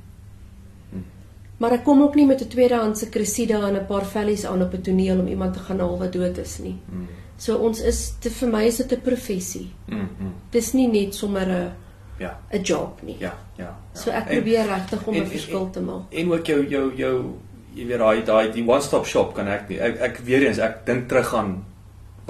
[1.60, 4.72] Maar ek kom ook nie met 'n tweedehandse Cressida en 'n paar vellies aan op
[4.74, 6.78] 'n toneel om iemand te gaan haal wat dood is nie.
[6.92, 7.06] Mm.
[7.36, 9.70] So ons is te vir my is dit 'n professie.
[9.86, 10.08] Mm.
[10.18, 10.32] mm.
[10.50, 11.72] Dis nie net sommer 'n
[12.18, 13.16] Ja, 'n job nie.
[13.18, 13.64] ja, ja.
[13.64, 13.78] ja.
[13.92, 16.02] So ek probeer regtig om 'n verskil te maak.
[16.10, 17.34] En ook jou jou jou
[17.74, 19.78] jy weet daai daai die one stop shop kan ek nie.
[19.80, 21.64] Ek ek weer eens ek dink terug aan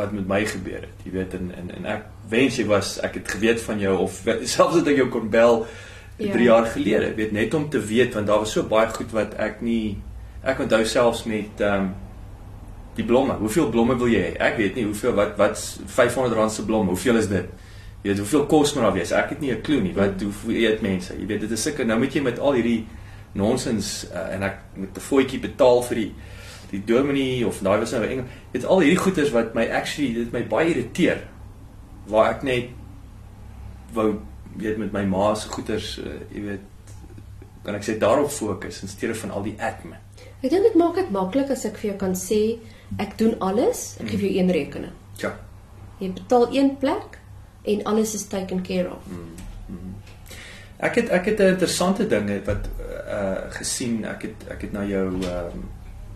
[0.00, 1.04] wat met my gebeur het.
[1.04, 4.22] Jy weet en en, en ek wens jy was ek het geweet van jou of
[4.56, 5.64] selfs dat ek jou kon bel
[6.20, 6.32] Ja.
[6.32, 7.06] 3 jaar gelede.
[7.06, 9.96] Ek weet net om te weet want daar was so baie goed wat ek nie
[10.44, 11.90] ek onthou selfs met ehm um,
[12.98, 13.36] die blomme.
[13.38, 14.32] Hoeveel blomme wil jy hê?
[14.50, 16.92] Ek weet nie hoeveel wat wat R500 se blomme.
[16.92, 17.46] Hoeveel is dit?
[18.02, 19.12] Jy weet hoeveel kos moet daar wees?
[19.16, 19.94] Ek het nie 'n klou nie.
[19.96, 21.14] Wat hoe eet mense?
[21.16, 22.86] Jy weet dit is sulke nou moet jy met al hierdie
[23.32, 26.12] nonsens uh, en ek moet 'n voetjie betaal vir die
[26.70, 28.24] die dominee of daai was nou 'n Engel.
[28.52, 31.26] Dit al hierdie goeders wat my actually dit my baie irriteer.
[32.06, 32.68] Waar ek net
[33.92, 34.20] wou
[34.56, 36.60] weet met my ma se goeders, uh, jy weet
[37.62, 39.98] kan ek sê daarop fokus in steede van al die admin.
[40.40, 42.58] Ek dink dit maak dit maklik as ek vir jou kan sê
[42.98, 44.92] ek doen alles, ek gee vir jou een rekening.
[45.20, 45.34] Ja.
[45.98, 47.18] Jy betaal een plek
[47.68, 49.04] en alles is taken care of.
[50.80, 52.68] Ek het ek het 'n interessante ding wat
[53.06, 54.04] uh gesien.
[54.04, 55.68] Ek het ek het na jou ehm um,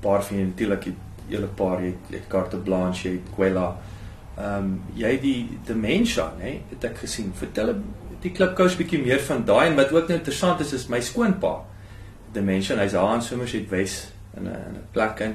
[0.05, 0.95] paar julle natuurlik die
[1.31, 3.77] hele paar jy het- jy het Carte Blanche, jy het Quella.
[4.39, 6.59] Ehm um, jy het die dementia, nê?
[6.71, 7.33] Het ek gesien.
[7.39, 7.75] Vertel
[8.25, 11.55] die klipkous bietjie meer van daai en wat ook nou interessant is is my skoonpa.
[12.33, 15.35] Dementia, en hy's daar in Somerset West in 'n in 'n plek in.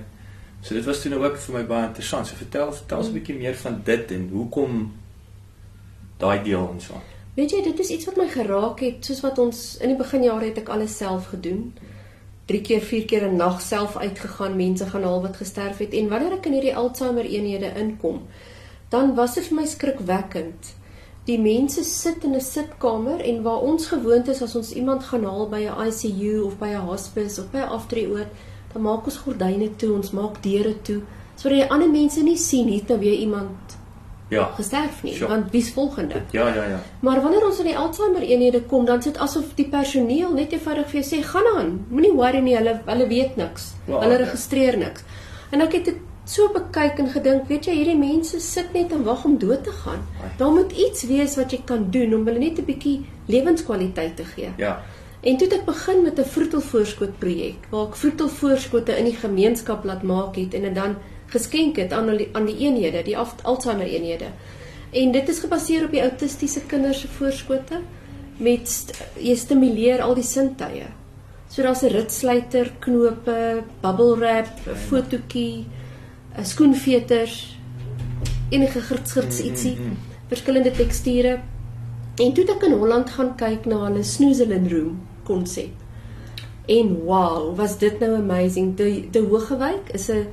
[0.62, 2.28] So dit was toe nou ook vir my baie interessant.
[2.28, 4.92] So vertel vertel ons 'n bietjie meer van dit en hoekom
[6.18, 6.94] daai deel en so.
[6.94, 7.02] aan.
[7.36, 10.46] Weet jy, dit is iets wat my geraak het, soos wat ons in die beginjare
[10.46, 11.74] het ek alles self gedoen.
[12.50, 16.10] 3 keer, 4 keer 'n nag self uitgegaan, mense gaan haal wat gesterf het en
[16.10, 18.22] wanneer ek in hierdie Alzheimer eenhede inkom,
[18.90, 20.74] dan was dit vir my skrikwekkend.
[21.26, 25.24] Die mense sit in 'n sitkamer en waar ons gewoond is as ons iemand gaan
[25.24, 28.32] haal by 'n ICU of by 'n hospice of by 'n aftreeoord,
[28.74, 31.02] dan maak ons gordyne toe, ons maak deure toe
[31.40, 33.69] sodat die ander mense nie sien hier nou weer iemand
[34.30, 34.44] Ja.
[34.56, 35.30] gesterf nie, Sure.
[35.30, 36.22] want wie's volgende?
[36.32, 36.80] Ja, ja, ja.
[37.00, 40.90] Maar wanneer ons in die Alzheimer eenhede kom, dan sit asof die personeel net eenvoudig
[40.90, 43.74] vir jou sê, "Gaan aan, moenie worry nie, hulle hulle weet niks.
[43.86, 44.26] Wow, hulle okay.
[44.26, 45.04] registreer niks."
[45.52, 49.04] En ek het dit so bekyk en gedink, weet jy, hierdie mense sit net en
[49.04, 50.00] wag om dood te gaan.
[50.38, 54.26] Daar moet iets wees wat jy kan doen om hulle net 'n bietjie lewenskwaliteit te
[54.26, 54.50] gee.
[54.58, 54.82] Ja.
[55.22, 59.84] En toe het ek begin met 'n vroetelvoorskot projek waar ek vroetelvoorskotte in die gemeenskap
[59.84, 60.96] laat maak het en dit dan
[61.30, 64.32] geskenk het aan die, aan die eenhede, die Alzheimer eenhede.
[64.92, 67.82] En dit is gebaseer op die autistiese kinders se voorskotte
[68.38, 68.72] met
[69.20, 70.88] jy stimuleer al die sintuie.
[71.50, 75.66] So daar's 'n ritsluiter, knope, bubble wrap, 'n fotootjie,
[76.38, 77.58] 'n skoenveters,
[78.50, 79.78] enige girts-girts ietsie,
[80.28, 81.40] verskillende teksture.
[82.16, 85.74] En toe het ek in Holland gaan kyk na hulle snoezelin room konsep.
[86.68, 88.76] En wow, was dit nou amazing.
[88.78, 90.28] Die die Hogewyk is 'n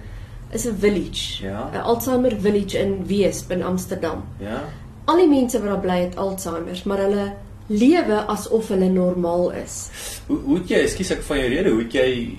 [0.51, 1.43] is 'n village.
[1.45, 1.71] Ja.
[1.73, 4.25] 'n Alzheimer village in Weesp in Amsterdam.
[4.39, 4.63] Ja.
[5.05, 7.33] Al die mense wat daar bly het Alzheimer's, maar hulle
[7.67, 9.89] lewe asof hulle normaal is.
[10.27, 12.37] Hoe hoe het jy, ekskuus ek van jou rede, hoe het jy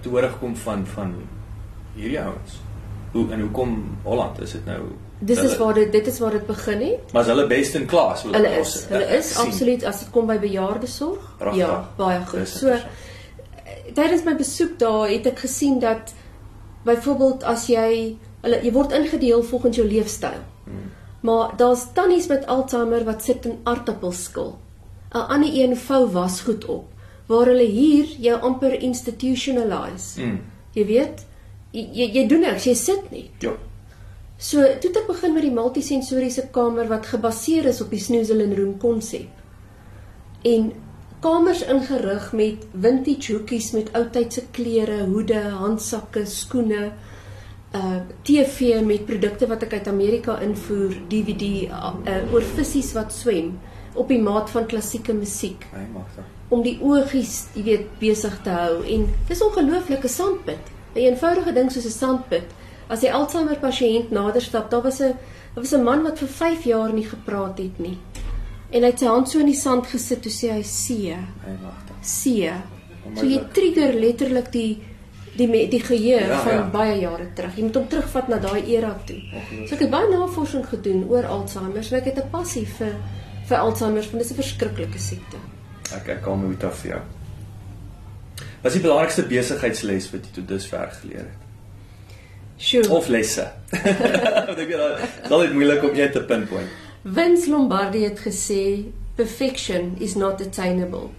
[0.00, 1.14] te hoor gekom van van
[1.96, 2.60] hierdie ouens?
[3.12, 4.40] Hoe en hoekom Holland?
[4.42, 4.80] Is dit nou
[5.18, 7.12] Dis is hulle- waar dit dit is waar dit begin het.
[7.12, 8.22] Maar is hulle best in klas?
[8.22, 9.46] wil Hulle ons- is, hulle ek is sien.
[9.46, 11.36] absoluut as dit kom by bejaardesorg.
[11.54, 12.48] Ja, baie goed.
[12.48, 12.82] So interessant.
[13.94, 16.12] tydens my besoek daar het ek gesien dat
[16.84, 20.40] byvoorbeeld as jy hulle jy word ingedeel volgens jou leefstyl.
[20.64, 20.90] Hmm.
[21.24, 24.58] Maar daar's tannies met Alzheimer wat sit in aardappelskil.
[25.14, 26.94] 'n Ander een vou wasgoed op
[27.26, 30.20] waar hulle hier jou amper institutionalize.
[30.20, 30.40] Mm.
[30.74, 31.24] Jy weet,
[31.72, 33.30] jy jy, doen niks, jy sit net.
[33.44, 33.54] Ja.
[34.36, 38.52] So, toe het ek begin met die multisensoriese kamer wat gebaseer is op die Snoezelin
[38.58, 39.30] Room konsep.
[40.44, 40.72] En
[41.24, 46.90] kamers ingerig met vintage hoekies met ou tydse klere, hoede, handsakke, skoene,
[47.74, 53.12] uh TV met produkte wat ek uit Amerika invoer, DVD uh, uh, oor visse wat
[53.12, 53.54] swem
[53.98, 56.28] op die maat van klassieke musiek Hy mag dit.
[56.54, 60.70] om die oogies, jy weet, besig te hou en dis ongelooflike sandpit.
[60.94, 62.52] 'n Eenvoudige ding soos 'n sandpit.
[62.88, 65.16] As jy Alzheimer pasiënt nader stap, daar was 'n
[65.54, 67.98] daar was 'n man wat vir 5 jaar nie gepraat het nie.
[68.70, 71.12] En hy het sy hand so in die sand gesit toe sê hy see,
[71.44, 71.94] Hy dit.
[72.02, 72.50] see.
[73.14, 74.78] So jy trigger letterlik die
[75.36, 76.62] die die geheue Ja, van ja.
[76.70, 77.56] baie jare terug.
[77.56, 79.16] Jy moet hom terugvat na daai era toe.
[79.16, 79.68] Ongelooflik.
[79.68, 82.94] So ek het baie navorsing gedoen oor Alzheimer, so ek het 'n passie vir
[83.48, 85.36] vir Alzheimer, want dit is 'n verskriklike siekte.
[85.94, 87.00] Ek ek kan nooit af vir jou.
[88.62, 91.42] Wat is die belangrikste besigheidsles wat jy tot dusver geleer het?
[92.58, 92.88] Sjoe.
[92.90, 93.48] Of lesse?
[94.46, 96.68] Want ek weet dit is altyd moeilik om een te pinpoint.
[97.04, 98.84] Vince Lombardi het gesê
[99.16, 101.10] perfection is not attainable.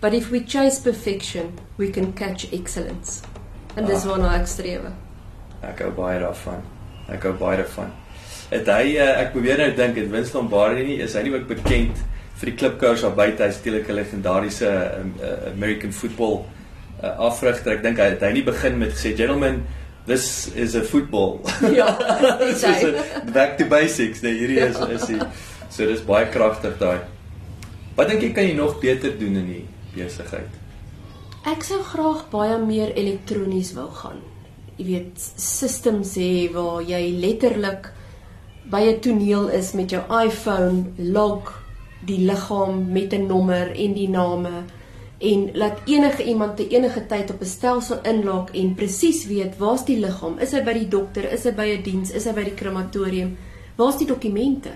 [0.00, 3.20] But if we chase perfection, we can catch excellence.
[3.76, 4.08] En dis Ah.
[4.08, 4.80] waarna ek streef.
[5.62, 6.62] Ek hou baie daarvan.
[7.08, 7.90] Ek hou baie daarvan.
[8.50, 11.46] Het hy uh, ek probeer nou dink het Winston Lombardi nie is hy nie ook
[11.48, 11.96] bekend
[12.38, 16.44] vir die klipkoers daar buite hy's natuurlik 'n legendariese uh, American football
[17.02, 17.72] uh, afrigter.
[17.72, 19.60] Ek dink hy het hy nie begin met gesê gentlemen
[20.08, 21.40] this is a football.
[21.78, 21.92] Ja,
[22.40, 22.92] dis hy.
[23.32, 24.22] back to basics.
[24.24, 25.20] Nee, hierdie is is die
[25.68, 27.04] so dis baie kragtig daai.
[27.98, 30.48] Wat dink jy kan jy nog beter doen in die besigheid?
[31.48, 34.20] Ek sou graag baie meer elektronies wou gaan.
[34.78, 37.90] Jy weet, systems hê waar jy letterlik
[38.70, 41.52] by 'n toneel is met jou iPhone, log
[42.06, 44.64] die liggaam met 'n nommer en die name
[45.18, 49.84] en laat enige iemand te enige tyd op 'n stelsel inlog en presies weet waar's
[49.84, 50.38] die liggaam?
[50.38, 51.32] Is hy by die dokter?
[51.32, 52.10] Is hy by 'n diens?
[52.10, 53.36] Is hy by die krematorium?
[53.76, 54.70] Waar's die dokumente?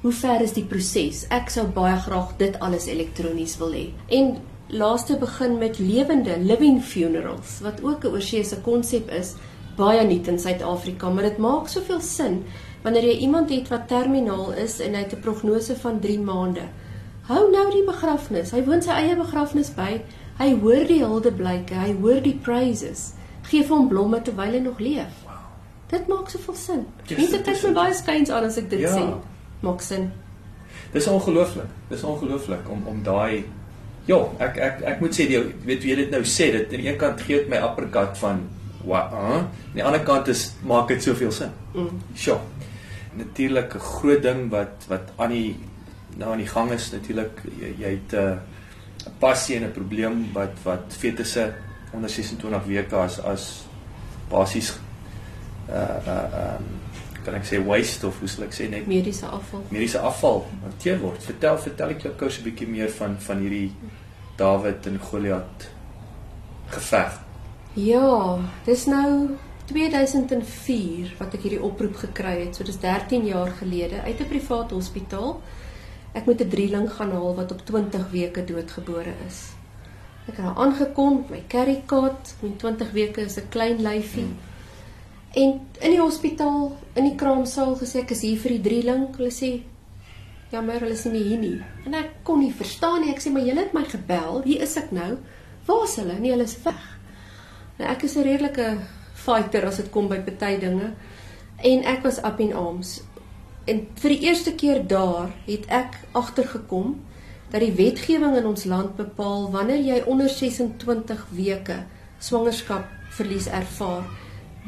[0.00, 1.26] Hoe ver is die proses?
[1.28, 3.90] Ek sou baie graag dit alles elektronies wil hê.
[4.08, 4.36] En
[4.68, 9.34] laaste begin met lewende living funerals wat ook 'n oorseese konsep is,
[9.76, 12.44] baie nuut in Suid-Afrika, maar dit maak soveel sin
[12.82, 16.62] wanneer jy iemand het wat terminaal is en hy het 'n prognose van 3 maande.
[17.28, 18.50] Hou nou die begrafnis.
[18.52, 20.00] Hy woon sy eie begrafnis by.
[20.40, 23.12] Hy hoor die huldeblyke, hy hoor die praises.
[23.50, 25.12] Geef hom blomme terwyl hy nog leef.
[25.90, 26.86] Dit maak soveel sin.
[27.10, 28.94] Mense kyk my baie skuins aan as ek dit Ja.
[28.96, 29.04] sê.
[29.62, 30.12] Maak sin.
[30.92, 31.66] Dis ongelooflik.
[31.90, 33.44] Dis ongelooflik om om daai
[34.08, 36.80] Ja, ek ek ek moet sê jy weet wie jy dit nou sê, dit aan
[36.80, 38.40] die een kant gee dit my uppercut van
[38.84, 39.34] wat, huh?
[39.42, 41.50] aan die ander kant is maak dit soveel sin.
[41.74, 42.00] Mm.
[42.16, 42.38] Sjoe.
[43.16, 45.56] Natuurlik 'n groot ding wat wat aan die
[46.16, 48.38] nou aan die gang is natuurlik jy, jy het 'n uh,
[49.18, 51.54] passie en 'n probleem wat wat fetusse
[51.92, 53.66] onder 26 weke as as
[54.28, 54.78] basies
[55.68, 56.64] uh uh um,
[57.24, 59.62] kan ek sê waste of hoe sal ek sê net Mediese afval.
[59.68, 61.22] mediese afval hanteer word.
[61.22, 63.72] Vertel vertel ek jou kous 'n bietjie meer van van hierdie
[64.36, 65.68] Dawid en Goliat
[66.70, 67.20] geveg.
[67.74, 72.56] Ja, dis nou 2004 wat ek hierdie oproep gekry het.
[72.56, 75.40] So dis 13 jaar gelede uit 'n privaat hospitaal.
[76.12, 79.52] Ek moet 'n drieling gaan haal wat op 20 weke doodgebore is.
[80.28, 84.28] Ek het daar aangekom, my carry cot, met 20 weke is 'n klein lyfie.
[85.30, 89.16] En in die hospitaal, in die kraamsaal gesê ek is hier vir die drieling.
[89.16, 89.62] Hulle sê
[90.50, 91.62] jammer, hulle is nie hier nie.
[91.86, 93.12] En ek kon nie verstaan nie.
[93.14, 94.42] Ek sê maar julle het my gebel.
[94.42, 95.18] Hier is ek nou.
[95.66, 96.18] Waar is hulle?
[96.18, 96.98] Nee, hulle is weg.
[97.78, 98.78] Nou ek is 'n redelike
[99.14, 100.92] fighter as dit kom by party dinge.
[101.62, 103.00] En ek was up in arms.
[103.68, 106.96] En vir die eerste keer daar het ek agtergekom
[107.50, 111.82] dat die wetgewing in ons land bepaal wanneer jy onder 26 weke
[112.20, 114.06] swangerskap verlies ervaar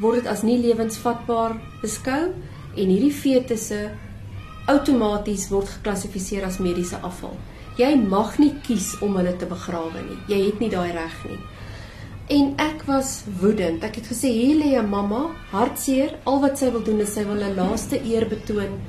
[0.01, 2.21] word dit as nie lewensvatbaar beskou
[2.73, 3.79] en hierdie fetusse
[4.71, 7.35] outomaties word geklassifiseer as mediese afval.
[7.77, 10.17] Jy mag nie kies om hulle te begrawe nie.
[10.29, 11.39] Jy het nie daai reg nie.
[12.31, 13.83] En ek was woedend.
[13.83, 16.15] Ek het gesê hier lê 'n mamma, hartseer.
[16.23, 18.79] Al wat sy wil doen is sy wil 'n laaste eer betoon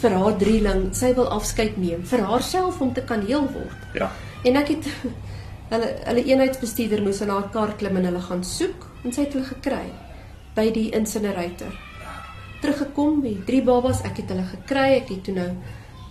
[0.00, 0.94] vir haar drieling.
[0.94, 3.80] Sy wil afskeid neem vir haarself om te kan heel word.
[3.94, 4.10] Ja.
[4.44, 4.88] En ek het
[5.72, 9.32] hulle hulle eenheidsbestuurder moes in haar kar klim en hulle gaan soek en sy het
[9.32, 9.92] hulle gekry
[10.54, 11.72] by die incinerator.
[12.60, 15.50] Teruggekom met drie babas, ek het hulle gekry, ek het toe nou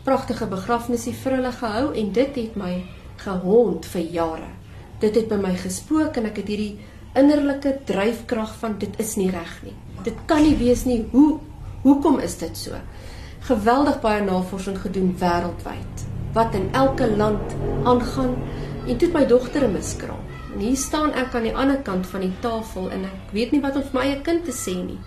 [0.03, 2.73] pragtige begrafnisie vir hulle gehou en dit het my
[3.17, 4.58] gehond vir jare.
[4.99, 6.79] Dit het by my gespook en ek het hierdie
[7.17, 9.75] innerlike dryfkrag van dit is nie reg nie.
[10.03, 11.05] Dit kan nie wees nie.
[11.13, 11.39] Hoe
[11.83, 12.79] hoekom is dit so?
[13.47, 17.55] Geweldig baie navorsing gedoen wêreldwyd wat in elke land
[17.89, 18.35] aangaan
[18.87, 20.19] en toe my dogter 'n miskraam.
[20.53, 23.61] En hier staan ek aan die ander kant van die tafel en ek weet nie
[23.61, 24.99] wat om vir my eie kind te sê nie.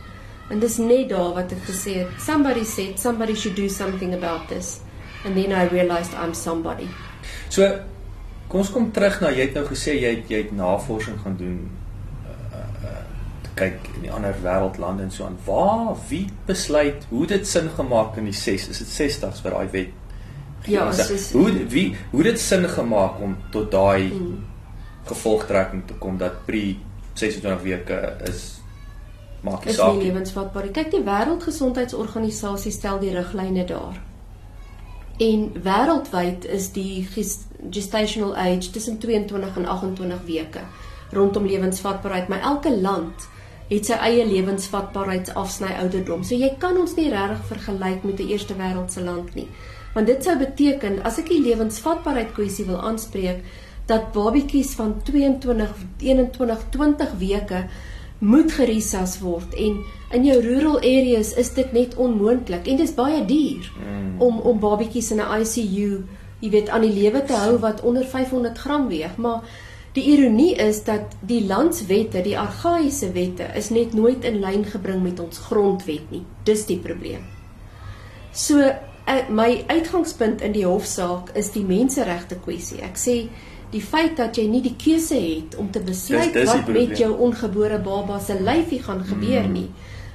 [0.51, 4.49] En dis net daar wat ek gesê het, somebody said somebody should do something about
[4.49, 4.81] this.
[5.25, 6.89] And then I realized I'm somebody.
[7.49, 7.79] So
[8.53, 11.39] kom ons kom terug na jy het nou gesê jy het, jy het navorsing gaan
[11.41, 11.59] doen
[12.29, 13.01] uh, uh,
[13.57, 15.41] kyk in die ander wêreldlande en so aan.
[15.47, 19.75] Waar wie besluit hoe dit sin gemaak in die 6 is dit 60s vir daai
[19.75, 19.99] wet?
[20.69, 24.41] Ja, is, hoe wie hoe dit sin gemaak om tot daai hmm
[25.05, 26.77] gevolgtrekking te kom dat pre
[27.15, 28.43] 26 weke is
[29.43, 29.97] maak nie saak.
[29.97, 30.71] Is nie lewensvatbaar.
[30.71, 33.99] Kyk, die Wêreldgesondheidsorganisasie stel die riglyne daar.
[35.23, 37.03] En wêreldwyd is die
[37.71, 40.61] gestational age tussen 22 en 28 weke
[41.13, 43.29] rondom lewensvatbaarheid, maar elke land
[43.69, 46.25] het sy eie lewensvatbaarheidsafsny ouderdom.
[46.25, 49.49] So jy kan ons nie regtig vergelyk met 'n eerste wêreldse land nie.
[49.95, 53.45] Want dit sou beteken as ek die lewensvatbaarheid kwessie wil aanspreek,
[53.87, 57.67] dat babatjies van 22 21 20 weke
[58.19, 59.81] moet gerisas word en
[60.15, 64.21] in jou rural areas is dit net onmoontlik en dit is baie duur mm.
[64.23, 66.05] om om babatjies in 'n ICU
[66.43, 69.47] jy weet aan die lewe te hou wat onder 500 gram weeg maar
[69.97, 75.03] die ironie is dat die landswette die argaïese wette is net nooit in lyn gebring
[75.05, 77.25] met ons grondwet nie dis die probleem
[78.33, 83.17] so eh, my uitgangspunt in die hofsaak is die menseregte kwessie ek sê
[83.73, 86.99] die feit dat jy nie die keuse het om te besluit dis, dis wat met
[86.99, 89.53] jou ongebore baba se lyfie gaan gebeur mm.
[89.53, 89.69] nie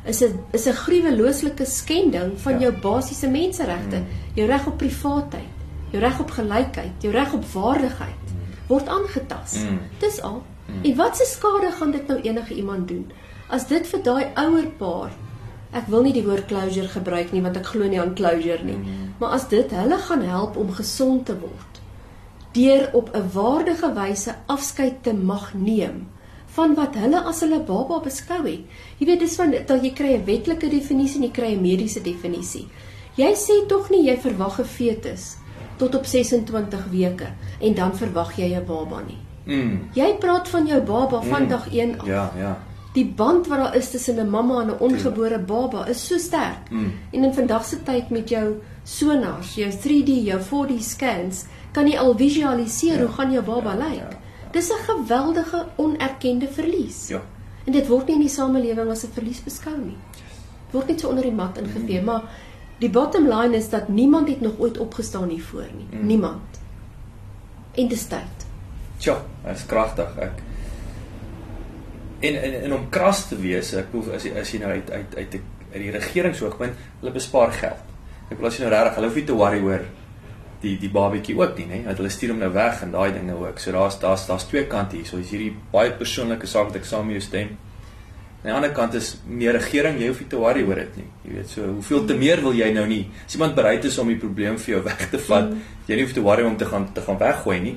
[0.08, 2.60] is 'n is 'n gruwelooslike skending van ja.
[2.60, 4.34] jou basiese menseregte mm.
[4.36, 5.57] jou reg op privaatheid
[5.92, 8.34] jou reg op gelykheid jou reg op waardigheid
[8.68, 9.80] word aangetast mm.
[10.00, 10.84] dis al mm.
[10.84, 13.06] en wat se skade gaan dit nou enige iemand doen
[13.48, 15.16] as dit vir daai ouer paar
[15.72, 18.78] ek wil nie die woord closure gebruik nie want ek glo nie aan closure nie
[18.80, 19.16] mm.
[19.20, 21.82] maar as dit hulle gaan help om gesond te word
[22.58, 26.08] deur op 'n waardige wyse afskeid te mag neem
[26.58, 28.64] van wat hulle as hulle baba beskou het.
[28.98, 32.02] Jy weet dis van dat jy kry 'n wetlike definisie en jy kry 'n mediese
[32.02, 32.68] definisie.
[33.16, 35.38] Jy sê tog nie jy verwag 'n fetus
[35.78, 37.28] tot op 26 weke
[37.60, 39.18] en dan verwag jy 'n baba nie.
[39.46, 39.90] Mm.
[39.94, 41.50] Jy praat van jou baba van mm.
[41.50, 42.08] dag 1 af.
[42.08, 42.58] Ja, ja.
[42.94, 46.70] Die band wat daar is tussen 'n mamma en 'n ongebore baba is so sterk.
[46.70, 46.92] Mm.
[47.12, 51.98] En in vandag se tyd met jou sonars, jou 3D, jou 4D scans, kan jy
[51.98, 53.06] al visualiseer ja.
[53.06, 54.12] hoe gaan jou baba ja, lyk.
[54.12, 54.18] Ja.
[54.52, 57.08] Dis 'n geweldige onerkende verlies.
[57.08, 57.22] Ja.
[57.64, 59.98] En dit word nie in die samelewing as 'n verlies beskou nie.
[60.72, 62.06] Word net so onder die mat ingevee, mm.
[62.06, 62.24] maar
[62.80, 65.88] die bottom line is dat niemand het nog ooit opgestaan hiervoor nie.
[65.92, 66.06] Mm.
[66.06, 66.60] Niemand.
[67.74, 68.46] En dit tyd.
[68.98, 70.18] Tja, dit is kragtig.
[70.18, 70.44] Ek
[72.20, 74.90] en en en om kras te wees, ek bedoel as jy as jy nou uit
[74.92, 75.42] uit uit die,
[75.74, 77.94] uit die regeringsoogpunt, hulle bespaar geld.
[78.32, 79.86] Ek wil as jy nou regtig, hulle hoef nie te worry oor
[80.64, 81.84] die die babatjie ook nie, nê?
[81.86, 83.62] Dat hulle stuur hom nou weg en daai dinge ook.
[83.62, 85.06] So daar's daar's daar's twee kante hier.
[85.06, 87.54] So is hierdie baie persoonlike saak wat ek saam met jou stem.
[88.38, 91.08] Aan die ander kant is meer regering, jy hoef nie te worry oor dit nie.
[91.26, 93.04] Jy weet, so hoeveel te meer wil jy nou nie?
[93.26, 95.78] As iemand bereid is om die probleem vir jou weg te vat, mm.
[95.90, 97.76] jy hoef te worry om te gaan te gaan weggooi nie.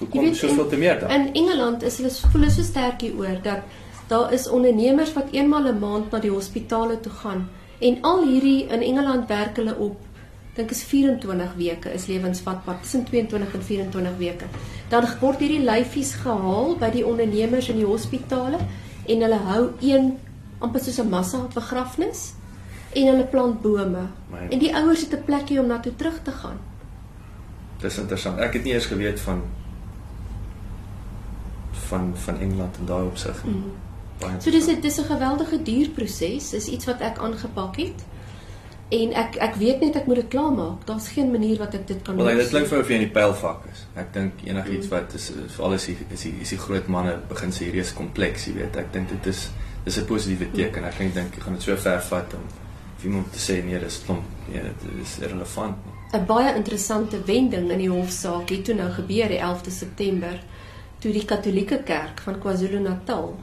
[0.00, 1.10] Hoe kom jy soveel te meer dan?
[1.12, 3.66] In Engeland is hulle voel so sterk hieroor dat
[4.10, 7.48] daar is ondernemers wat eenmal 'n een maand na die hospitale toe gaan
[7.80, 9.98] en al hierdie in Engeland werk hulle op
[10.54, 14.46] dink is 24 weke is lewensvatbaar tussen 22 en 24 weke.
[14.88, 18.58] Dan word hierdie lyfies gehaal by die ondernemers in die hospitale
[19.12, 20.10] en hulle hou een
[20.58, 22.32] amper soos 'n massa begrafnis
[22.92, 24.04] en hulle plant bome.
[24.30, 26.58] My- En die ouers het 'n plekkie om na toe terug te gaan.
[27.80, 28.38] Dis interessant.
[28.38, 29.42] Ek het nie eers geweet van
[31.72, 33.54] van van Engeland en daai opsig nie.
[33.54, 34.40] Mm.
[34.40, 38.04] So dis 'n dis 'n geweldige duurproses, is iets wat ek aangepak het.
[38.90, 40.86] En ek ek weet net ek moet dit klaarmaak.
[40.86, 43.00] Daar's geen manier wat ek dit kan Wel, nee, dit klink vir of jy in
[43.04, 43.84] die pylvak is.
[43.94, 44.90] Ek dink enigiets Mm.
[44.90, 47.92] wat is veral as die is die is die groot manne begin se hierdie is
[47.94, 48.76] kompleks, jy weet.
[48.76, 49.50] Ek dink dit is
[49.84, 50.84] dis 'n positiewe teken.
[50.84, 52.40] Ek dink dink jy gaan dit so ver vat om
[53.04, 54.22] iemand te sê nee, dis klomp.
[54.52, 55.76] Nee, dit is irrelevant.
[56.12, 60.40] 'n baie interessante wending in die hofsaak het toe nou gebeur die 11de September
[60.98, 63.36] toe die Katolieke Kerk van KwaZulu-Natal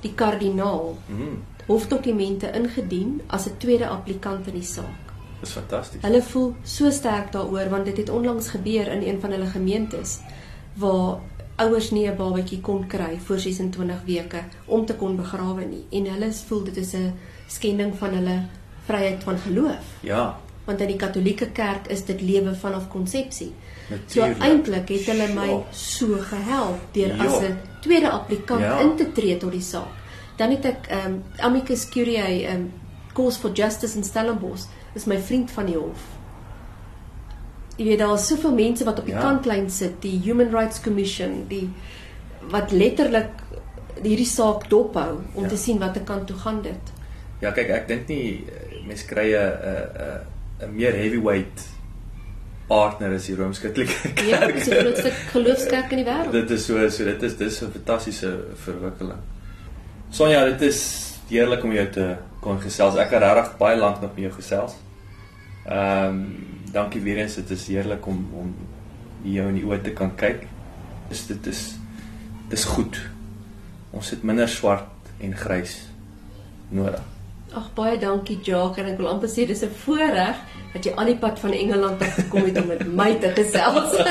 [0.00, 1.38] die kardinaal Mhm.
[1.66, 5.00] Hofdokumente ingedien as 'n tweede applikant in die saak.
[5.40, 6.02] Dis fantasties.
[6.02, 10.18] Hulle voel so sterk daaroor want dit het onlangs gebeur in een van hulle gemeentes
[10.74, 11.18] waar
[11.56, 16.06] ouers nie 'n babatjie kon kry voor 26 weke om te kon begrawe nie en
[16.12, 17.12] hulle voel dit is 'n
[17.46, 18.42] skending van hulle
[18.86, 23.52] vryheid van geloof Ja, want in die Katolieke Kerk is dit lewe vanaf konsepsie.
[24.06, 24.38] So natuurlik.
[24.42, 25.62] eintlik het hulle my Ja.
[25.70, 27.24] so gehelp deur Ja.
[27.24, 28.80] as 'n tweede applikant Ja.
[28.80, 29.88] in te tree tot die saak.
[30.42, 31.18] Dan het ek ehm um,
[31.48, 32.72] Amicus Curiae ehm um,
[33.14, 34.64] Cause for Justice in Stellenbosch
[34.98, 36.02] is my vriend van die hof.
[37.76, 39.20] Jy weet daar is soveel mense wat op die Ja.
[39.20, 41.68] kantlyn sit, die Human Rights Commission, die
[42.50, 43.30] wat letterlik
[44.02, 45.48] hierdie saak dophou om Ja.
[45.48, 46.92] te sien watter kant toe gaan dit.
[47.40, 49.52] Ja, kyk, ek dink nie eh, mense kry 'n
[50.62, 51.68] 'n 'n meer heavyweight
[52.68, 54.20] partner as die Rooms-Katolieke Kerk.
[54.28, 56.32] Ja, dis die grootste geloofskerk in die wêreld.
[56.32, 59.20] Dit is so so dit is dis 'n fantastiese verwikkeling.
[60.12, 60.78] Sonja, dit is
[61.30, 62.02] heerlik om jou te
[62.44, 62.98] kon gesels.
[63.00, 64.74] Ek het regtig baie lank nog met jou gesels.
[65.64, 66.18] Ehm um,
[66.72, 67.38] dankie weer eens.
[67.40, 68.50] Dit is heerlik om om
[69.24, 70.44] jou in die oë te kan kyk.
[71.08, 71.62] Dis dit is
[72.52, 73.00] dis goed.
[73.96, 75.78] Ons het minder swart en grys
[76.68, 77.00] nodig.
[77.56, 80.36] Ag baie dankie Jacques en ek wil amper sê dis 'n voorreg
[80.72, 83.92] dat jy al die pad van Engeland af gekom het om met my te gesels.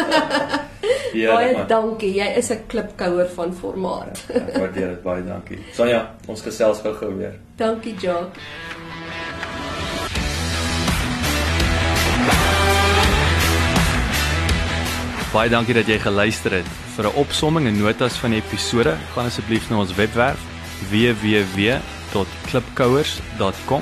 [1.14, 1.68] Ja, baie man.
[1.68, 2.14] dankie.
[2.16, 4.24] Jy is 'n klipkouer van formaat.
[4.34, 5.60] Ek waardeer dit baie dankie.
[5.76, 7.36] Sonja, ons gesels gou-gou weer.
[7.58, 8.40] dankie Jacques.
[15.32, 16.68] Baie dankie dat jy geluister het.
[16.96, 20.40] Vir 'n opsomming en notas van die episode, gaan asseblief na ons webwerf
[20.92, 23.82] www.klipkouers.com